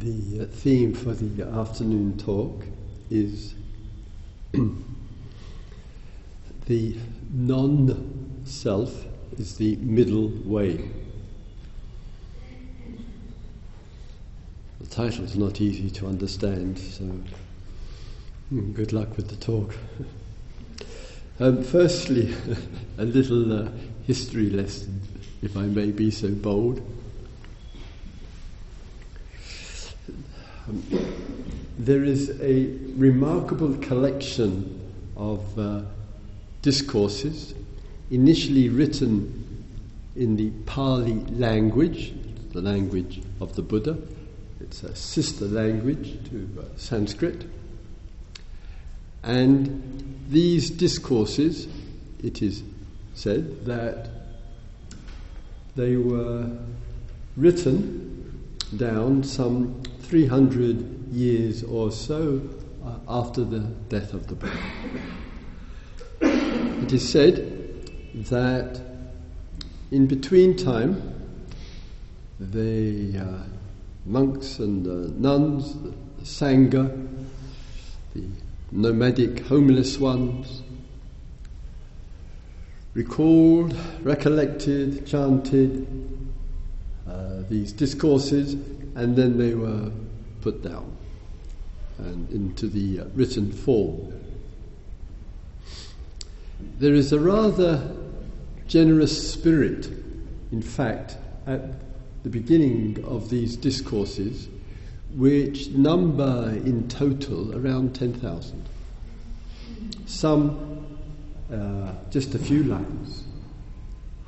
The 0.00 0.40
uh, 0.40 0.46
theme 0.46 0.94
for 0.94 1.12
the 1.12 1.46
afternoon 1.46 2.16
talk 2.16 2.64
is 3.10 3.54
the 6.64 6.96
non 7.30 8.40
self 8.44 9.04
is 9.36 9.58
the 9.58 9.76
middle 9.76 10.32
way. 10.46 10.88
The 14.80 14.86
title 14.86 15.22
is 15.26 15.36
not 15.36 15.60
easy 15.60 15.90
to 15.90 16.06
understand, 16.06 16.78
so 16.78 17.04
hmm, 18.48 18.72
good 18.72 18.94
luck 18.94 19.18
with 19.18 19.28
the 19.28 19.36
talk. 19.36 19.76
um, 21.40 21.62
firstly, 21.62 22.32
a 22.96 23.04
little 23.04 23.66
uh, 23.66 23.68
history 24.06 24.48
lesson, 24.48 25.02
if 25.42 25.58
I 25.58 25.64
may 25.64 25.90
be 25.90 26.10
so 26.10 26.30
bold. 26.30 26.80
Um, 30.70 30.84
there 31.78 32.04
is 32.04 32.30
a 32.40 32.70
remarkable 32.96 33.74
collection 33.78 34.78
of 35.16 35.58
uh, 35.58 35.80
discourses, 36.62 37.54
initially 38.10 38.68
written 38.68 39.64
in 40.14 40.36
the 40.36 40.50
Pali 40.66 41.14
language, 41.30 42.14
the 42.52 42.60
language 42.60 43.20
of 43.40 43.56
the 43.56 43.62
Buddha. 43.62 43.98
It's 44.60 44.84
a 44.84 44.94
sister 44.94 45.46
language 45.46 46.18
to 46.30 46.48
uh, 46.60 46.64
Sanskrit. 46.76 47.46
And 49.24 50.22
these 50.28 50.70
discourses, 50.70 51.66
it 52.22 52.42
is 52.42 52.62
said 53.14 53.64
that 53.66 54.08
they 55.74 55.96
were 55.96 56.48
written 57.36 58.06
down 58.76 59.24
some 59.24 59.82
300 60.10 61.12
years 61.12 61.62
or 61.62 61.92
so 61.92 62.40
uh, 62.84 62.96
after 63.08 63.44
the 63.44 63.60
death 63.88 64.12
of 64.12 64.26
the 64.26 64.34
Buddha. 64.34 64.58
It 66.82 66.92
is 66.92 67.08
said 67.08 67.86
that 68.26 68.80
in 69.92 70.08
between 70.08 70.56
time, 70.56 71.00
the 72.40 73.20
uh, 73.20 73.24
monks 74.04 74.58
and 74.58 74.84
the 74.84 75.12
nuns, 75.16 75.74
the 75.74 75.92
Sangha, 76.24 77.08
the 78.12 78.24
nomadic 78.72 79.46
homeless 79.46 79.96
ones, 79.96 80.62
recalled, 82.94 83.76
recollected, 84.02 85.06
chanted 85.06 85.86
uh, 87.08 87.42
these 87.48 87.70
discourses 87.72 88.56
and 88.94 89.16
then 89.16 89.38
they 89.38 89.54
were 89.54 89.90
put 90.40 90.62
down 90.62 90.96
and 91.98 92.30
into 92.30 92.66
the 92.66 93.00
uh, 93.00 93.04
written 93.14 93.52
form. 93.52 94.12
There 96.78 96.94
is 96.94 97.12
a 97.12 97.20
rather 97.20 97.94
generous 98.66 99.32
spirit, 99.32 99.88
in 100.50 100.62
fact, 100.62 101.16
at 101.46 101.60
the 102.22 102.30
beginning 102.30 103.04
of 103.04 103.30
these 103.30 103.56
discourses, 103.56 104.48
which 105.14 105.68
number 105.68 106.50
in 106.64 106.88
total 106.88 107.56
around 107.56 107.94
10,000. 107.94 108.68
Some 110.06 110.86
uh, 111.52 111.92
just 112.10 112.34
a 112.34 112.38
few 112.38 112.62
lines, 112.62 113.24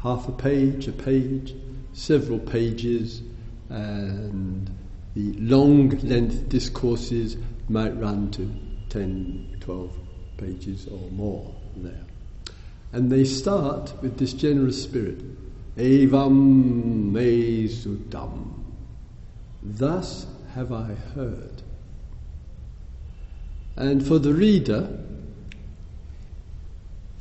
half 0.02 0.28
a 0.28 0.32
page, 0.32 0.88
a 0.88 0.92
page, 0.92 1.54
several 1.92 2.38
pages, 2.38 3.22
and 3.72 4.70
the 5.14 5.32
long 5.38 5.88
length 6.00 6.48
discourses 6.50 7.38
might 7.68 7.98
run 7.98 8.30
to 8.32 8.54
10, 8.90 9.56
12 9.60 9.90
pages 10.36 10.86
or 10.88 11.10
more 11.10 11.54
there. 11.76 12.04
And 12.92 13.10
they 13.10 13.24
start 13.24 13.94
with 14.02 14.18
this 14.18 14.34
generous 14.34 14.82
spirit. 14.82 15.20
Evam 15.78 17.12
me 17.12 17.66
suttam. 17.66 18.62
Thus 19.62 20.26
have 20.54 20.70
I 20.70 20.92
heard. 21.14 21.62
And 23.76 24.06
for 24.06 24.18
the 24.18 24.34
reader, 24.34 24.98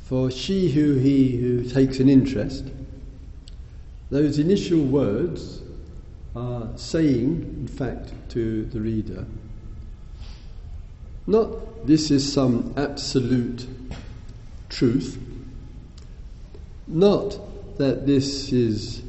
for 0.00 0.30
she 0.30 0.70
who 0.70 0.96
he 0.96 1.38
who 1.38 1.64
takes 1.64 1.98
an 1.98 2.10
interest, 2.10 2.66
those 4.10 4.38
initial 4.38 4.82
words 4.82 5.62
are 6.34 6.68
saying, 6.76 7.56
in 7.60 7.68
fact, 7.68 8.12
to 8.30 8.64
the 8.66 8.80
reader, 8.80 9.26
not 11.26 11.86
this 11.86 12.10
is 12.10 12.32
some 12.32 12.72
absolute 12.76 13.66
truth, 14.68 15.18
not 16.86 17.38
that 17.78 18.06
this 18.06 18.52
is 18.52 19.02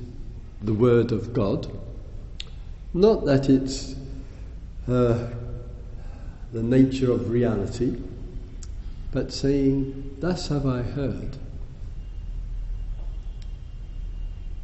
the 0.61 0.73
Word 0.73 1.11
of 1.11 1.34
God, 1.34 1.67
not 2.94 3.25
that 3.25 3.50
it's 3.50 3.95
uh, 4.88 5.29
the 6.51 6.63
nature 6.63 7.11
of 7.11 7.29
reality, 7.29 8.01
but 9.11 9.31
saying, 9.31 10.17
Thus 10.19 10.47
have 10.47 10.66
I 10.66 10.81
heard. 10.81 11.38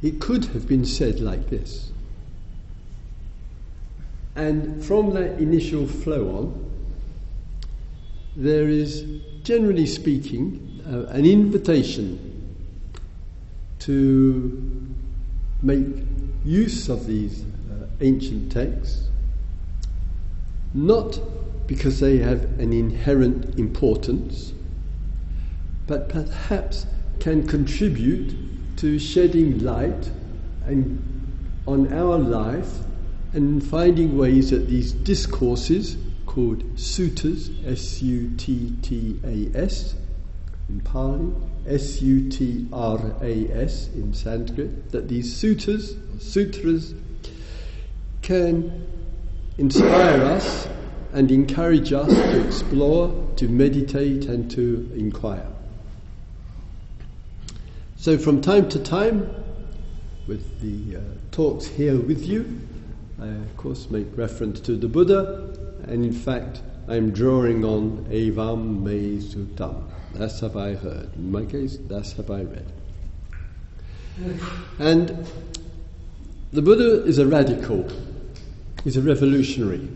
It 0.01 0.19
could 0.19 0.45
have 0.45 0.67
been 0.67 0.85
said 0.85 1.19
like 1.19 1.49
this. 1.49 1.91
And 4.35 4.83
from 4.83 5.13
that 5.13 5.39
initial 5.39 5.87
flow 5.87 6.37
on, 6.37 6.65
there 8.35 8.69
is, 8.69 9.05
generally 9.43 9.85
speaking, 9.85 10.81
uh, 10.87 11.11
an 11.11 11.25
invitation 11.25 12.55
to 13.79 14.85
make 15.61 15.85
use 16.45 16.89
of 16.89 17.05
these 17.05 17.43
uh, 17.43 17.85
ancient 18.01 18.51
texts, 18.51 19.07
not 20.73 21.19
because 21.67 21.99
they 21.99 22.17
have 22.17 22.43
an 22.59 22.71
inherent 22.71 23.57
importance, 23.59 24.53
but 25.87 26.07
perhaps 26.09 26.85
can 27.19 27.45
contribute 27.45 28.35
to 28.77 28.97
shedding 28.97 29.59
light 29.59 30.11
and, 30.65 31.03
on 31.67 31.91
our 31.93 32.17
life 32.17 32.79
and 33.33 33.63
finding 33.63 34.17
ways 34.17 34.49
that 34.49 34.67
these 34.67 34.91
discourses 34.91 35.97
called 36.25 36.63
suttas, 36.75 37.49
S 37.67 38.01
U 38.01 38.31
T 38.37 38.75
T 38.81 39.19
A 39.23 39.57
S 39.57 39.95
in 40.69 40.81
Pali, 40.81 41.33
S 41.67 42.01
U 42.01 42.29
T 42.29 42.67
R 42.71 42.99
A 43.21 43.49
S 43.51 43.89
in 43.89 44.13
Sanskrit, 44.13 44.91
that 44.91 45.07
these 45.07 45.33
suttas, 45.33 45.97
sutras, 46.21 46.93
can 48.21 48.87
inspire 49.57 50.21
us 50.23 50.67
and 51.13 51.31
encourage 51.31 51.91
us 51.91 52.07
to 52.07 52.45
explore, 52.45 53.31
to 53.35 53.47
meditate, 53.47 54.25
and 54.25 54.49
to 54.51 54.91
inquire. 54.95 55.47
So, 57.97 58.17
from 58.17 58.41
time 58.41 58.69
to 58.69 58.79
time, 58.79 59.29
with 60.27 60.61
the 60.61 60.97
uh, 60.97 61.01
talks 61.31 61.65
here 61.65 61.99
with 61.99 62.25
you, 62.25 62.61
I 63.21 63.27
of 63.27 63.57
course 63.57 63.89
make 63.89 64.07
reference 64.15 64.61
to 64.61 64.77
the 64.77 64.87
Buddha, 64.87 65.53
and 65.87 66.05
in 66.05 66.13
fact, 66.13 66.61
I'm 66.87 67.11
drawing 67.11 67.65
on 67.65 68.05
Evam 68.09 68.81
Me 68.81 69.17
Suttam. 69.19 69.83
That's 70.13 70.39
have 70.39 70.55
I 70.55 70.73
heard. 70.73 71.13
In 71.15 71.31
my 71.31 71.45
case, 71.45 71.77
that's 71.87 72.13
have 72.13 72.31
I 72.31 72.43
read. 72.43 72.65
And 74.79 75.27
the 76.53 76.61
Buddha 76.61 77.03
is 77.05 77.19
a 77.19 77.27
radical, 77.27 77.87
he's 78.83 78.97
a 78.97 79.01
revolutionary. 79.01 79.87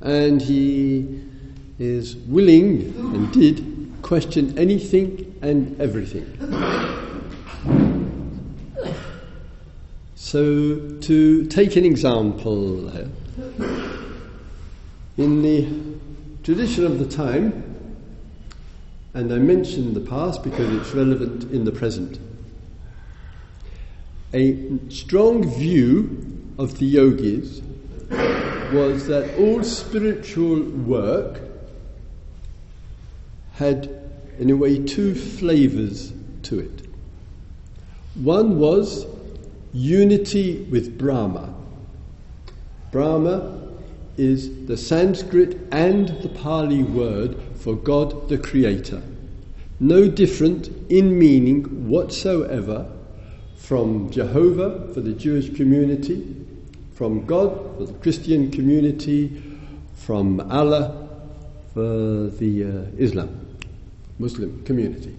And 0.00 0.42
he 0.42 1.22
is 1.78 2.16
willing 2.16 2.94
and 3.14 3.32
did 3.32 3.92
question 4.02 4.58
anything 4.58 5.38
and 5.40 5.80
everything. 5.80 6.26
So, 10.32 10.78
to 11.02 11.46
take 11.48 11.76
an 11.76 11.84
example, 11.84 12.88
in 15.18 15.42
the 15.42 15.68
tradition 16.42 16.86
of 16.86 16.98
the 16.98 17.04
time, 17.04 17.62
and 19.12 19.30
I 19.30 19.36
mention 19.36 19.92
the 19.92 20.00
past 20.00 20.42
because 20.42 20.74
it's 20.74 20.94
relevant 20.94 21.52
in 21.52 21.66
the 21.66 21.70
present, 21.70 22.18
a 24.32 24.56
strong 24.88 25.46
view 25.46 26.40
of 26.56 26.78
the 26.78 26.86
yogis 26.86 27.60
was 28.72 29.08
that 29.08 29.38
all 29.38 29.62
spiritual 29.62 30.62
work 30.62 31.42
had, 33.56 34.10
in 34.38 34.48
a 34.48 34.56
way, 34.56 34.82
two 34.82 35.14
flavors 35.14 36.14
to 36.44 36.58
it. 36.58 36.86
One 38.14 38.58
was 38.58 39.11
unity 39.72 40.62
with 40.70 40.98
Brahma, 40.98 41.54
Brahma 42.90 43.58
is 44.16 44.66
the 44.66 44.76
Sanskrit 44.76 45.58
and 45.72 46.08
the 46.22 46.28
Pali 46.28 46.82
word 46.82 47.40
for 47.56 47.74
God 47.74 48.28
the 48.28 48.38
Creator. 48.38 49.02
No 49.80 50.08
different 50.08 50.68
in 50.90 51.18
meaning 51.18 51.88
whatsoever 51.88 52.86
from 53.56 54.10
Jehovah 54.10 54.92
for 54.92 55.00
the 55.00 55.12
Jewish 55.12 55.54
community, 55.54 56.36
from 56.94 57.24
God 57.24 57.78
for 57.78 57.86
the 57.86 57.92
Christian 57.94 58.50
community, 58.50 59.42
from 59.94 60.40
Allah 60.50 61.08
for 61.72 62.28
the 62.28 62.64
uh, 62.64 62.84
Islam, 62.98 63.56
Muslim 64.18 64.62
community. 64.64 65.16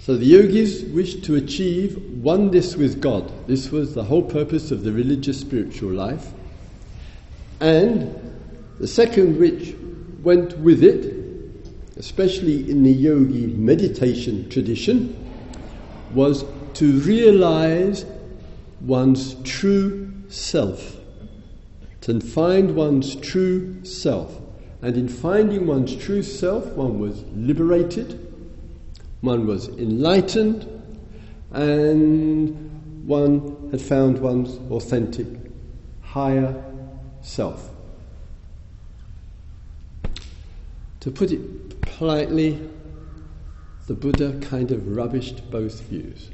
So 0.00 0.16
the 0.16 0.24
yogis 0.24 0.82
wished 0.84 1.24
to 1.24 1.34
achieve 1.34 2.02
oneness 2.22 2.74
with 2.74 3.02
God. 3.02 3.30
This 3.46 3.70
was 3.70 3.92
the 3.92 4.02
whole 4.02 4.22
purpose 4.22 4.70
of 4.70 4.82
the 4.82 4.92
religious 4.92 5.38
spiritual 5.38 5.92
life. 5.92 6.32
And 7.60 8.18
the 8.78 8.86
second 8.86 9.38
which 9.38 9.76
went 10.22 10.56
with 10.56 10.82
it, 10.82 11.14
especially 11.98 12.70
in 12.70 12.82
the 12.82 12.90
yogi 12.90 13.46
meditation 13.48 14.48
tradition, 14.48 15.14
was 16.14 16.46
to 16.74 16.92
realize 17.00 18.06
one's 18.80 19.34
true 19.42 20.10
self, 20.30 20.96
to 22.00 22.18
find 22.20 22.74
one's 22.74 23.16
true 23.16 23.84
self. 23.84 24.40
And 24.80 24.96
in 24.96 25.08
finding 25.10 25.66
one's 25.66 25.94
true 25.94 26.22
self, 26.22 26.64
one 26.68 26.98
was 26.98 27.22
liberated 27.34 28.29
one 29.20 29.46
was 29.46 29.68
enlightened, 29.68 30.66
and 31.52 33.06
one 33.06 33.68
had 33.70 33.80
found 33.80 34.18
one's 34.18 34.58
authentic, 34.70 35.26
higher 36.02 36.54
self. 37.22 37.70
To 41.00 41.10
put 41.10 41.32
it 41.32 41.80
politely, 41.80 42.68
the 43.86 43.94
Buddha 43.94 44.38
kind 44.40 44.70
of 44.70 44.82
rubbished 44.82 45.50
both 45.50 45.80
views. 45.82 46.30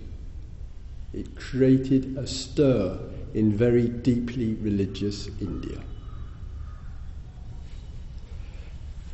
It 1.13 1.37
created 1.37 2.17
a 2.19 2.27
stir 2.27 2.99
in 3.33 3.53
very 3.53 3.89
deeply 3.89 4.55
religious 4.55 5.29
India. 5.41 5.81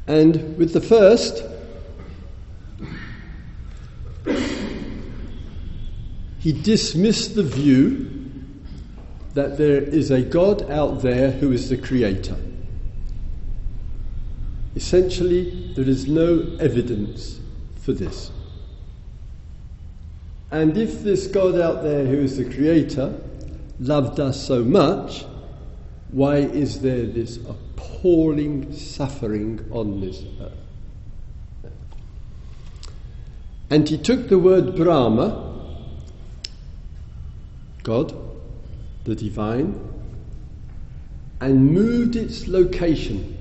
And 0.07 0.57
with 0.59 0.73
the 0.73 0.81
first, 0.81 1.45
he 6.43 6.53
dismissed 6.53 7.37
the 7.37 7.43
view 7.45 8.11
that 9.35 9.59
there 9.59 9.81
is 9.81 10.11
a 10.11 10.21
God 10.21 10.69
out 10.71 11.01
there 11.01 11.31
who 11.31 11.53
is 11.53 11.69
the 11.69 11.77
creator. 11.77 12.37
Essentially, 14.75 15.73
there 15.77 15.89
is 15.89 16.09
no 16.09 16.57
evidence 16.59 17.39
for 17.77 17.93
this. 17.93 18.33
And 20.51 20.77
if 20.77 21.05
this 21.05 21.29
God 21.29 21.61
out 21.61 21.85
there 21.85 22.05
who 22.07 22.19
is 22.19 22.37
the 22.37 22.45
creator 22.45 23.15
loved 23.79 24.19
us 24.19 24.45
so 24.45 24.65
much, 24.65 25.25
why 26.11 26.39
is 26.39 26.81
there 26.81 27.07
this 27.07 27.37
appalling 27.37 28.73
suffering 28.73 29.65
on 29.71 30.01
this 30.01 30.25
earth? 30.41 31.73
And 33.71 33.89
he 33.89 33.97
took 33.97 34.29
the 34.29 34.41
word 34.41 34.75
Brahma, 34.75 35.52
God, 37.83 38.15
the 39.05 39.15
divine, 39.15 39.79
and 41.41 41.73
moved 41.73 42.17
its 42.17 42.47
location. 42.47 43.39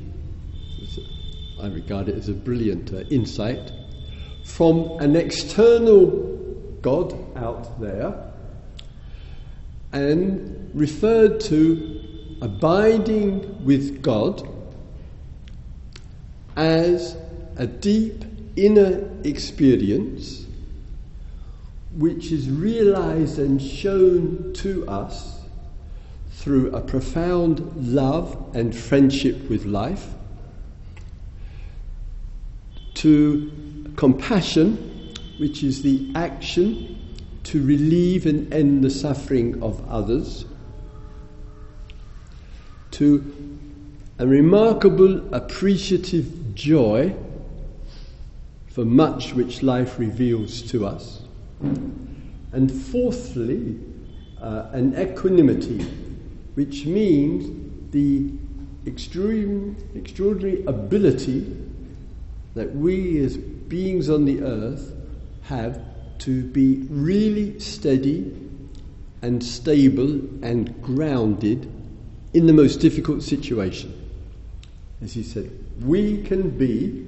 I 1.62 1.68
regard 1.68 2.10
it 2.10 2.16
as 2.16 2.28
a 2.28 2.34
brilliant 2.34 2.92
uh, 2.92 3.02
insight 3.12 3.72
from 4.44 5.00
an 5.00 5.16
external 5.16 6.08
God 6.82 7.14
out 7.38 7.80
there 7.80 8.32
and 9.94 10.72
referred 10.74 11.40
to 11.42 12.04
abiding 12.42 13.64
with 13.64 14.02
God 14.02 14.48
as 16.56 17.16
a 17.58 17.68
deep 17.68 18.24
inner 18.56 19.08
experience 19.24 20.46
which 21.96 22.32
is 22.32 22.50
realized 22.50 23.40
and 23.40 23.62
shown 23.62 24.54
to 24.54 24.88
us 24.88 25.42
through 26.32 26.74
a 26.74 26.82
profound 26.82 27.94
love 27.94 28.56
and 28.56 28.76
friendship 28.76 29.50
with 29.50 29.66
life, 29.66 30.08
to 32.96 33.52
compassion, 33.96 35.14
which 35.38 35.64
is 35.64 35.82
the 35.82 36.12
action 36.16 36.98
to 37.44 37.64
relieve 37.66 38.26
and 38.26 38.54
end 38.54 38.84
the 38.84 38.90
suffering 38.90 39.62
of 39.62 39.88
others, 39.90 40.46
to 42.92 43.60
a 44.20 44.28
remarkable 44.28 45.34
appreciative 45.34 46.54
joy 46.54 47.16
for 48.68 48.86
much 48.86 49.34
which 49.34 49.64
life 49.64 50.00
reveals 50.00 50.62
to 50.62 50.86
us. 50.86 51.21
And 52.54 52.72
fourthly, 52.72 53.80
uh, 54.42 54.68
an 54.72 54.98
equanimity, 55.00 55.84
which 56.56 56.86
means 56.86 57.92
the 57.92 58.32
extreme, 58.88 59.78
extraordinary 59.96 60.64
ability 60.66 61.56
that 62.56 62.76
we 62.76 63.24
as 63.24 63.38
beings 63.38 64.10
on 64.10 64.26
the 64.26 64.42
earth 64.42 64.94
have 65.44 65.82
to 66.20 66.44
be 66.44 66.86
really 66.90 67.60
steady 67.60 68.32
and 69.22 69.44
stable 69.44 70.22
and 70.44 70.82
grounded 70.82 71.72
in 72.34 72.48
the 72.48 72.54
most 72.54 72.78
difficult 72.78 73.24
situation. 73.24 73.98
As 75.02 75.14
he 75.14 75.24
said, 75.24 75.52
we 75.82 76.22
can 76.24 76.50
be 76.50 77.06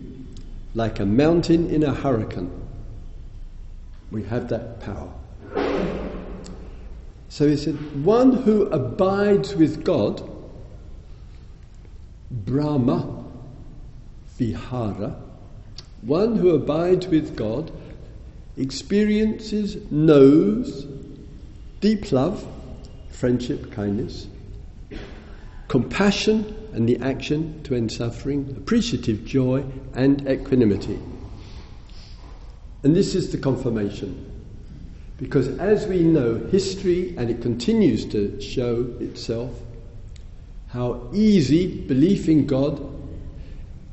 like 0.74 1.00
a 1.00 1.06
mountain 1.06 1.70
in 1.70 1.84
a 1.84 1.94
hurricane. 1.94 2.63
We 4.14 4.22
have 4.26 4.48
that 4.50 4.80
power. 4.80 5.12
So 7.30 7.48
he 7.48 7.58
said, 7.58 8.06
one 8.06 8.32
who 8.32 8.68
abides 8.68 9.56
with 9.56 9.84
God, 9.84 10.22
Brahma 12.30 13.26
Vihara, 14.38 15.16
one 16.04 16.36
who 16.36 16.52
abides 16.52 17.08
with 17.08 17.36
God 17.36 17.72
experiences, 18.56 19.78
knows 19.92 20.86
deep 21.80 22.12
love, 22.12 22.48
friendship, 23.10 23.72
kindness, 23.72 24.28
compassion 25.70 26.56
and 26.74 26.88
the 26.88 27.00
action 27.00 27.64
to 27.64 27.74
end 27.74 27.92
suffering, 27.92 28.54
appreciative 28.58 29.26
joy, 29.26 29.64
and 29.96 30.30
equanimity. 30.30 31.00
And 32.84 32.96
this 32.96 33.16
is 33.16 33.32
the 33.32 33.38
confirmation. 33.38 34.30
Because 35.18 35.48
as 35.60 35.88
we 35.88 36.04
know, 36.04 36.36
history, 36.52 37.16
and 37.18 37.30
it 37.30 37.42
continues 37.42 38.06
to 38.08 38.42
show 38.42 38.94
itself, 39.00 39.52
how 40.68 41.08
easy 41.14 41.82
belief 41.82 42.28
in 42.28 42.46
God 42.46 42.82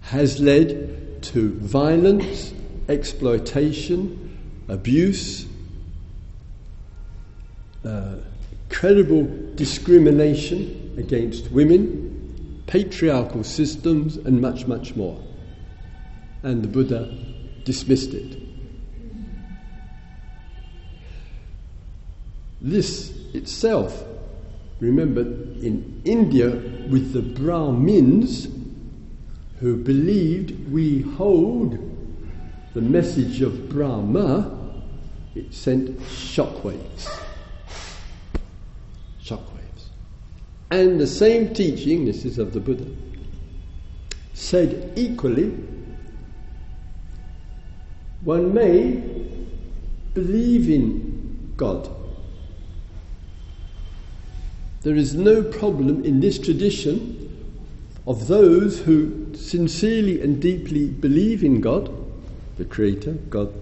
has 0.00 0.40
led 0.40 1.22
to 1.22 1.54
violence, 1.58 2.52
exploitation, 2.88 4.36
abuse, 4.68 5.46
uh, 7.84 8.16
credible 8.70 9.28
discrimination 9.54 10.94
against 10.98 11.50
women, 11.52 12.62
patriarchal 12.66 13.44
systems, 13.44 14.16
and 14.16 14.40
much, 14.40 14.66
much 14.66 14.96
more. 14.96 15.22
And 16.42 16.62
the 16.62 16.68
Buddha 16.68 17.14
dismissed 17.64 18.14
it. 18.14 18.39
This 22.60 23.10
itself, 23.32 24.04
remember, 24.80 25.22
in 25.22 26.02
India, 26.04 26.50
with 26.50 27.12
the 27.12 27.22
Brahmins 27.22 28.48
who 29.60 29.76
believed 29.76 30.70
we 30.70 31.02
hold 31.02 31.78
the 32.74 32.80
message 32.80 33.42
of 33.42 33.68
Brahma, 33.68 34.56
it 35.34 35.52
sent 35.52 35.98
shockwaves. 36.00 37.08
Shockwaves. 39.22 39.88
And 40.70 41.00
the 41.00 41.06
same 41.06 41.52
teaching, 41.54 42.04
this 42.04 42.24
is 42.24 42.38
of 42.38 42.52
the 42.52 42.60
Buddha, 42.60 42.86
said 44.34 44.92
equally, 44.96 45.56
one 48.22 48.52
may 48.52 49.02
believe 50.14 50.70
in 50.70 51.54
God, 51.56 51.88
There 54.82 54.96
is 54.96 55.14
no 55.14 55.42
problem 55.42 56.04
in 56.04 56.20
this 56.20 56.38
tradition 56.38 57.16
of 58.06 58.28
those 58.28 58.80
who 58.80 59.34
sincerely 59.34 60.22
and 60.22 60.40
deeply 60.40 60.88
believe 60.88 61.44
in 61.44 61.60
God, 61.60 61.90
the 62.56 62.64
Creator, 62.64 63.12
God, 63.28 63.52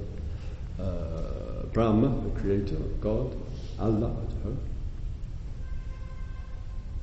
uh, 0.80 1.64
Brahma, 1.72 2.08
the 2.22 2.40
Creator, 2.40 2.76
God, 3.00 3.36
Allah, 3.78 4.14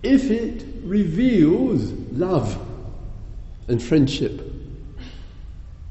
if 0.05 0.29
it 0.29 0.63
reveals 0.83 1.91
love 2.11 2.61
and 3.67 3.81
friendship 3.81 4.39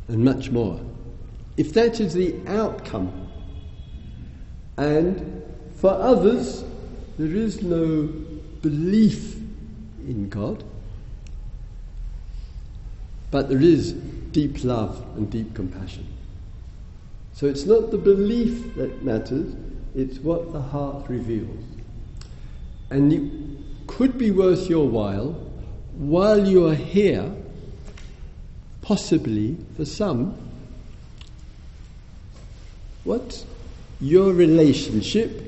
and 0.09 0.25
much 0.25 0.51
more. 0.51 0.81
If 1.57 1.73
that 1.75 2.01
is 2.01 2.15
the 2.15 2.37
outcome, 2.47 3.29
and 4.77 5.43
for 5.77 5.91
others, 5.91 6.65
there 7.19 7.35
is 7.35 7.63
no 7.63 8.09
belief 8.63 9.37
in 10.07 10.29
God, 10.29 10.65
but 13.31 13.49
there 13.49 13.61
is 13.61 13.93
deep 13.93 14.65
love 14.65 15.05
and 15.17 15.31
deep 15.31 15.55
compassion. 15.55 16.07
So 17.33 17.47
it's 17.47 17.67
not 17.67 17.91
the 17.91 17.99
belief 17.99 18.75
that 18.77 19.03
matters, 19.03 19.55
it's 19.95 20.19
what 20.19 20.53
the 20.53 20.61
heart 20.61 21.09
reveals. 21.09 21.65
And 22.91 23.13
it 23.13 23.87
could 23.87 24.19
be 24.19 24.31
worth 24.31 24.69
your 24.69 24.89
while, 24.89 25.33
while 25.97 26.47
you 26.47 26.67
are 26.67 26.75
here, 26.75 27.33
possibly 28.83 29.57
for 29.77 29.85
some, 29.85 30.37
what's 33.05 33.45
your 34.01 34.33
relationship 34.33 35.44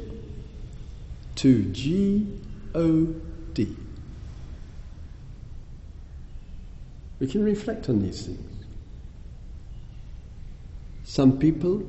to 1.37 1.65
G 1.65 2.27
O 2.75 3.15
D? 3.55 3.77
We 7.19 7.27
can 7.27 7.45
reflect 7.45 7.89
on 7.89 8.01
these 8.01 8.27
things. 8.27 8.65
Some 11.05 11.39
people 11.39 11.87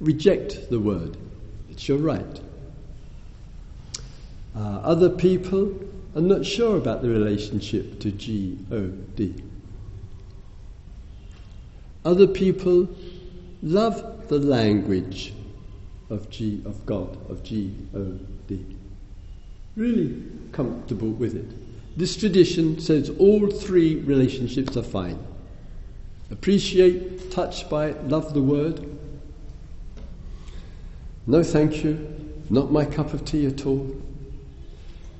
reject 0.00 0.70
the 0.70 0.80
word, 0.80 1.16
it's 1.70 1.88
your 1.88 1.98
right. 1.98 2.40
Uh, 4.54 4.80
other 4.82 5.10
people 5.10 5.74
are 6.14 6.20
not 6.20 6.44
sure 6.44 6.76
about 6.76 7.02
the 7.02 7.08
relationship 7.08 8.00
to 8.00 8.10
G 8.10 8.58
O 8.70 8.86
D. 8.88 9.34
Other 12.04 12.26
people 12.26 12.88
love 13.62 14.28
the 14.28 14.38
language 14.38 15.32
of 16.10 16.28
G 16.30 16.62
of 16.64 16.84
God, 16.84 17.16
of 17.30 17.42
G 17.42 17.74
O. 17.94 18.18
Really 19.76 20.22
comfortable 20.52 21.10
with 21.10 21.34
it. 21.34 21.98
This 21.98 22.16
tradition 22.16 22.78
says 22.78 23.10
all 23.18 23.50
three 23.50 23.96
relationships 23.96 24.76
are 24.76 24.82
fine. 24.82 25.18
Appreciate, 26.30 27.30
touched 27.30 27.68
by 27.68 27.88
it, 27.88 28.08
love 28.08 28.32
the 28.32 28.42
word. 28.42 28.88
No 31.26 31.42
thank 31.42 31.84
you, 31.84 32.08
not 32.50 32.72
my 32.72 32.84
cup 32.84 33.12
of 33.12 33.24
tea 33.24 33.46
at 33.46 33.66
all. 33.66 33.94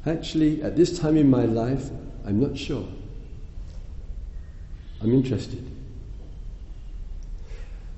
Actually, 0.07 0.63
at 0.63 0.77
this 0.77 0.99
time 0.99 1.17
in 1.17 1.31
my 1.31 1.45
life, 1.45 1.91
I'm 2.25 2.41
not 2.41 2.57
sure. 2.57 2.87
I'm 5.01 5.13
interested. 5.13 5.65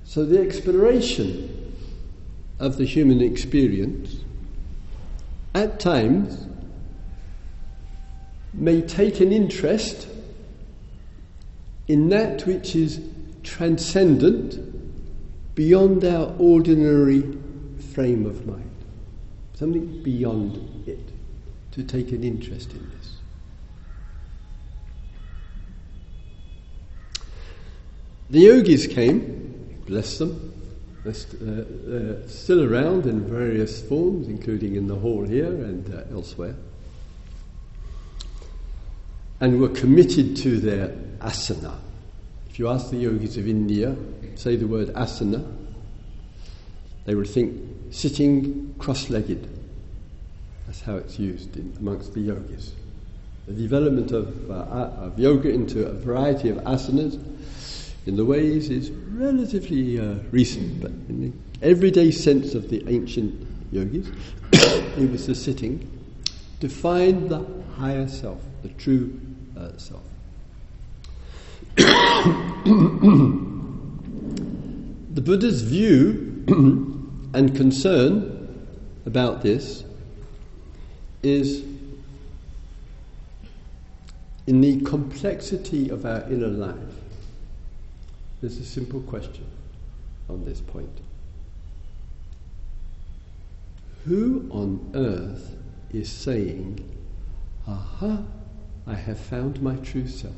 So 0.05 0.25
the 0.25 0.41
exploration 0.41 1.73
of 2.59 2.77
the 2.77 2.85
human 2.85 3.21
experience 3.21 4.24
at 5.55 5.79
times 5.79 6.47
may 8.53 8.83
take 8.83 9.21
an 9.21 9.33
interest 9.33 10.09
in 11.87 12.09
that 12.09 12.47
which 12.47 12.75
is 12.75 13.01
transcendent 13.43 15.55
beyond 15.55 16.05
our 16.05 16.35
ordinary 16.39 17.23
frame 17.93 18.27
of 18.27 18.47
mind, 18.47 18.71
something 19.55 20.03
beyond 20.03 20.89
it, 20.89 21.13
to 21.73 21.83
take 21.83 22.11
an 22.13 22.25
interest 22.25 22.73
in 22.73 22.91
this. 22.91 23.17
The 28.31 28.41
yogis 28.41 28.87
came 28.87 29.83
bless 29.87 30.19
them. 30.19 30.53
They're 31.05 31.13
uh, 31.13 32.25
uh, 32.25 32.29
still 32.29 32.65
around 32.65 33.05
in 33.05 33.29
various 33.29 33.83
forms, 33.83 34.27
including 34.27 34.77
in 34.77 34.89
the 34.89 34.95
hall 34.95 35.23
here 35.25 35.53
and 35.53 35.95
uh, 35.95 36.03
elsewhere. 36.11 36.55
And 39.39 39.61
were 39.61 39.69
committed 39.69 40.37
to 40.39 40.59
their 40.59 40.89
asana. 41.19 41.77
If 42.49 42.59
you 42.59 42.69
ask 42.69 42.91
the 42.91 42.97
yogis 42.97 43.37
of 43.37 43.47
India, 43.47 43.95
say 44.37 44.57
the 44.57 44.67
word 44.67 44.89
asana, 44.95 45.45
they 47.05 47.15
will 47.15 47.25
think 47.25 47.61
sitting 47.91 48.75
cross 48.79 49.11
legged. 49.11 49.47
That's 50.67 50.81
how 50.81 50.97
it's 50.97 51.19
used 51.19 51.55
in, 51.57 51.77
amongst 51.81 52.15
the 52.15 52.21
yogis. 52.21 52.73
The 53.47 53.53
development 53.53 54.13
of, 54.13 54.51
uh, 54.51 54.55
of 54.55 55.19
yoga 55.19 55.51
into 55.51 55.87
a 55.87 55.93
variety 55.93 56.49
of 56.49 56.57
asanas 56.59 57.23
in 58.07 58.17
the 58.17 58.25
ways 58.25 58.71
is 58.71 58.91
relatively 58.91 59.99
uh, 59.99 60.17
recent, 60.31 60.81
but 60.81 60.91
in 61.09 61.21
the 61.21 61.67
everyday 61.67 62.11
sense 62.11 62.55
of 62.55 62.69
the 62.69 62.85
ancient 62.89 63.47
yogis, 63.73 64.09
it 64.53 65.11
was 65.11 65.27
the 65.27 65.35
sitting 65.35 65.91
to 66.61 66.69
find 66.69 67.29
the 67.29 67.45
higher 67.77 68.07
self, 68.07 68.41
the 68.63 68.69
true 68.71 69.19
uh, 69.57 69.77
self. 69.77 70.03
the 71.77 71.85
Buddha's 75.21 75.63
view 75.63 76.45
and 77.35 77.57
concern 77.57 78.31
about 79.07 79.43
this 79.43 79.85
is 81.23 81.65
in 84.47 84.61
the 84.61 84.81
complexity 84.83 85.89
of 85.89 86.05
our 86.05 86.21
inner 86.31 86.49
life. 86.49 86.94
There's 88.45 88.59
a 88.59 88.65
simple 88.67 89.01
question 89.01 89.47
on 90.29 90.45
this 90.45 90.61
point. 90.61 91.01
Who 94.05 94.47
on 94.51 94.91
earth 94.95 95.57
is 95.95 96.13
saying, 96.13 96.85
Aha, 97.67 98.23
I 98.87 98.97
have 98.97 99.19
found 99.19 99.63
my 99.63 99.77
true 99.77 100.07
self? 100.07 100.35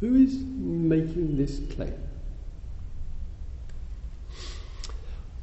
Who 0.00 0.16
is 0.16 0.34
making 0.34 1.38
this 1.38 1.62
claim? 1.74 1.94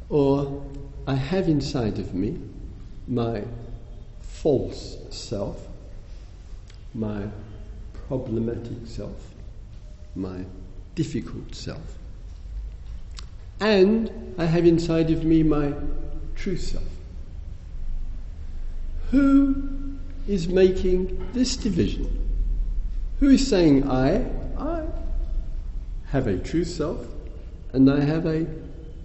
Or, 0.08 0.64
I 1.08 1.16
have 1.16 1.48
inside 1.50 1.98
of 1.98 2.14
me 2.14 2.40
my 3.08 3.44
false 4.20 4.98
self, 5.10 5.68
my 6.94 7.24
problematic 8.08 8.86
self, 8.86 9.34
my 10.14 10.46
difficult 10.96 11.56
self. 11.56 11.98
And 13.60 14.34
I 14.38 14.46
have 14.46 14.66
inside 14.66 15.12
of 15.12 15.24
me 15.24 15.44
my 15.44 15.74
true 16.36 16.58
self. 16.58 16.84
Who 19.12 19.98
is 20.28 20.48
making 20.48 21.30
this 21.34 21.56
division? 21.56 22.18
Who 23.20 23.30
is 23.30 23.48
saying, 23.48 23.90
I, 23.90 24.26
I 24.58 24.86
have 26.08 26.28
a 26.28 26.38
true 26.40 26.64
self 26.64 27.06
and 27.74 27.90
I 27.90 28.00
have 28.00 28.26
a 28.26 28.48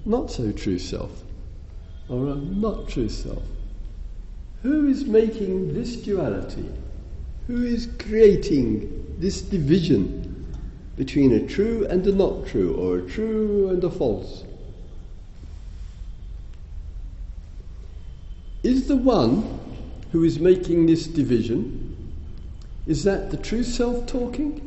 not 0.05 0.31
so 0.31 0.53
true 0.53 0.79
self 0.79 1.23
or 2.09 2.29
a 2.29 2.35
not 2.35 2.89
true 2.89 3.09
self? 3.09 3.43
Who 4.63 4.89
is 4.89 5.05
making 5.05 5.75
this 5.75 5.97
duality? 5.97 6.69
Who 7.47 7.63
is 7.63 7.89
creating 7.99 9.17
this 9.19 9.43
division 9.43 10.26
between 10.97 11.33
a 11.33 11.47
true 11.47 11.87
and 11.89 12.07
a 12.07 12.13
not 12.13 12.47
true, 12.47 12.75
or 12.75 12.99
a 12.99 13.11
true 13.11 13.69
and 13.69 13.85
a 13.85 13.91
false. 13.91 14.45
Is 18.63 18.89
the 18.89 18.97
one 18.97 19.61
who 20.13 20.25
is 20.25 20.41
making 20.41 20.87
this 20.87 21.07
division, 21.07 22.13
is 22.87 23.05
that 23.05 23.31
the 23.31 23.37
true 23.37 23.63
self 23.63 24.07
talking? 24.07 24.63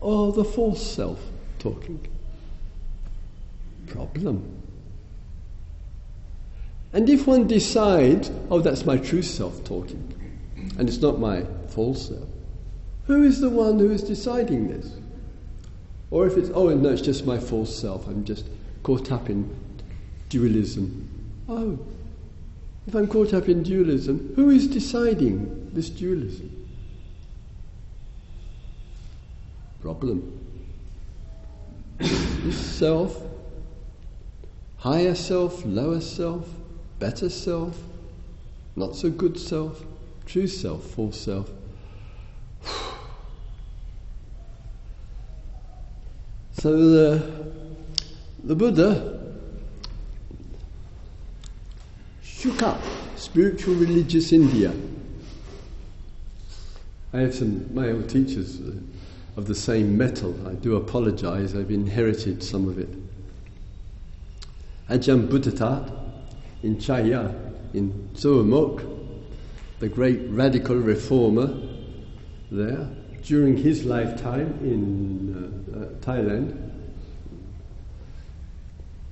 Or 0.00 0.32
the 0.32 0.44
false 0.44 0.82
self 0.82 1.20
talking? 1.58 2.06
Problem. 3.86 4.62
And 6.92 7.10
if 7.10 7.26
one 7.26 7.48
decides, 7.48 8.30
oh, 8.50 8.60
that's 8.60 8.86
my 8.86 8.98
true 8.98 9.22
self 9.22 9.64
talking, 9.64 10.14
and 10.78 10.88
it's 10.88 10.98
not 10.98 11.18
my 11.18 11.44
false 11.68 12.08
self, 12.08 12.28
who 13.06 13.22
is 13.22 13.40
the 13.40 13.50
one 13.50 13.78
who 13.78 13.90
is 13.90 14.02
deciding 14.02 14.68
this? 14.68 14.96
Or 16.10 16.26
if 16.26 16.36
it's, 16.36 16.50
oh, 16.54 16.68
no, 16.68 16.90
it's 16.90 17.02
just 17.02 17.26
my 17.26 17.38
false 17.38 17.74
self, 17.76 18.06
I'm 18.06 18.24
just 18.24 18.46
caught 18.82 19.10
up 19.10 19.28
in 19.28 19.54
dualism. 20.28 21.08
Oh, 21.48 21.78
If 22.86 22.94
I'm 22.94 23.06
caught 23.06 23.34
up 23.34 23.48
in 23.48 23.62
dualism, 23.62 24.32
who 24.36 24.50
is 24.50 24.66
deciding 24.66 25.70
this 25.72 25.90
dualism? 25.90 26.50
Problem. 29.80 30.40
This 31.98 32.58
self, 32.58 33.22
higher 34.78 35.14
self, 35.14 35.64
lower 35.64 36.00
self, 36.00 36.48
better 36.98 37.28
self, 37.28 37.78
not 38.76 38.96
so 38.96 39.10
good 39.10 39.38
self, 39.38 39.84
true 40.26 40.46
self, 40.46 40.84
false 40.84 41.18
self. 41.20 41.50
So 46.54 46.76
the, 46.76 47.52
the 48.44 48.54
Buddha 48.54 49.20
shook 52.22 52.62
up 52.62 52.80
spiritual 53.16 53.74
religious 53.74 54.32
India. 54.32 54.72
I 57.12 57.20
have 57.20 57.34
some 57.34 57.72
male 57.74 58.02
teachers 58.02 58.60
uh, 58.60 58.72
of 59.36 59.46
the 59.46 59.54
same 59.54 59.96
metal. 59.96 60.34
I 60.46 60.54
do 60.54 60.76
apologize, 60.76 61.54
I've 61.54 61.70
inherited 61.70 62.42
some 62.42 62.68
of 62.68 62.78
it. 62.78 62.88
Ajahn 64.88 65.28
Buddhadasa 65.28 66.00
in 66.62 66.76
Chaiya, 66.76 67.34
in 67.72 68.10
Suan 68.14 68.46
Mokkh, 68.46 68.84
the 69.80 69.88
great 69.88 70.20
radical 70.28 70.76
reformer 70.76 71.54
there, 72.50 72.88
during 73.22 73.56
his 73.56 73.84
lifetime 73.84 74.58
in 74.62 75.63
uh, 75.63 75.63
uh, 75.74 75.86
Thailand, 76.00 76.70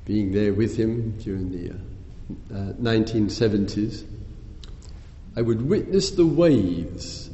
being 0.04 0.32
there 0.32 0.52
with 0.52 0.76
him 0.76 1.16
during 1.18 1.50
the 1.50 1.70
uh, 2.54 2.72
1970s, 2.74 4.02
uh, 4.02 4.06
I 5.36 5.42
would 5.42 5.62
witness 5.62 6.10
the 6.10 6.26
waves. 6.26 7.30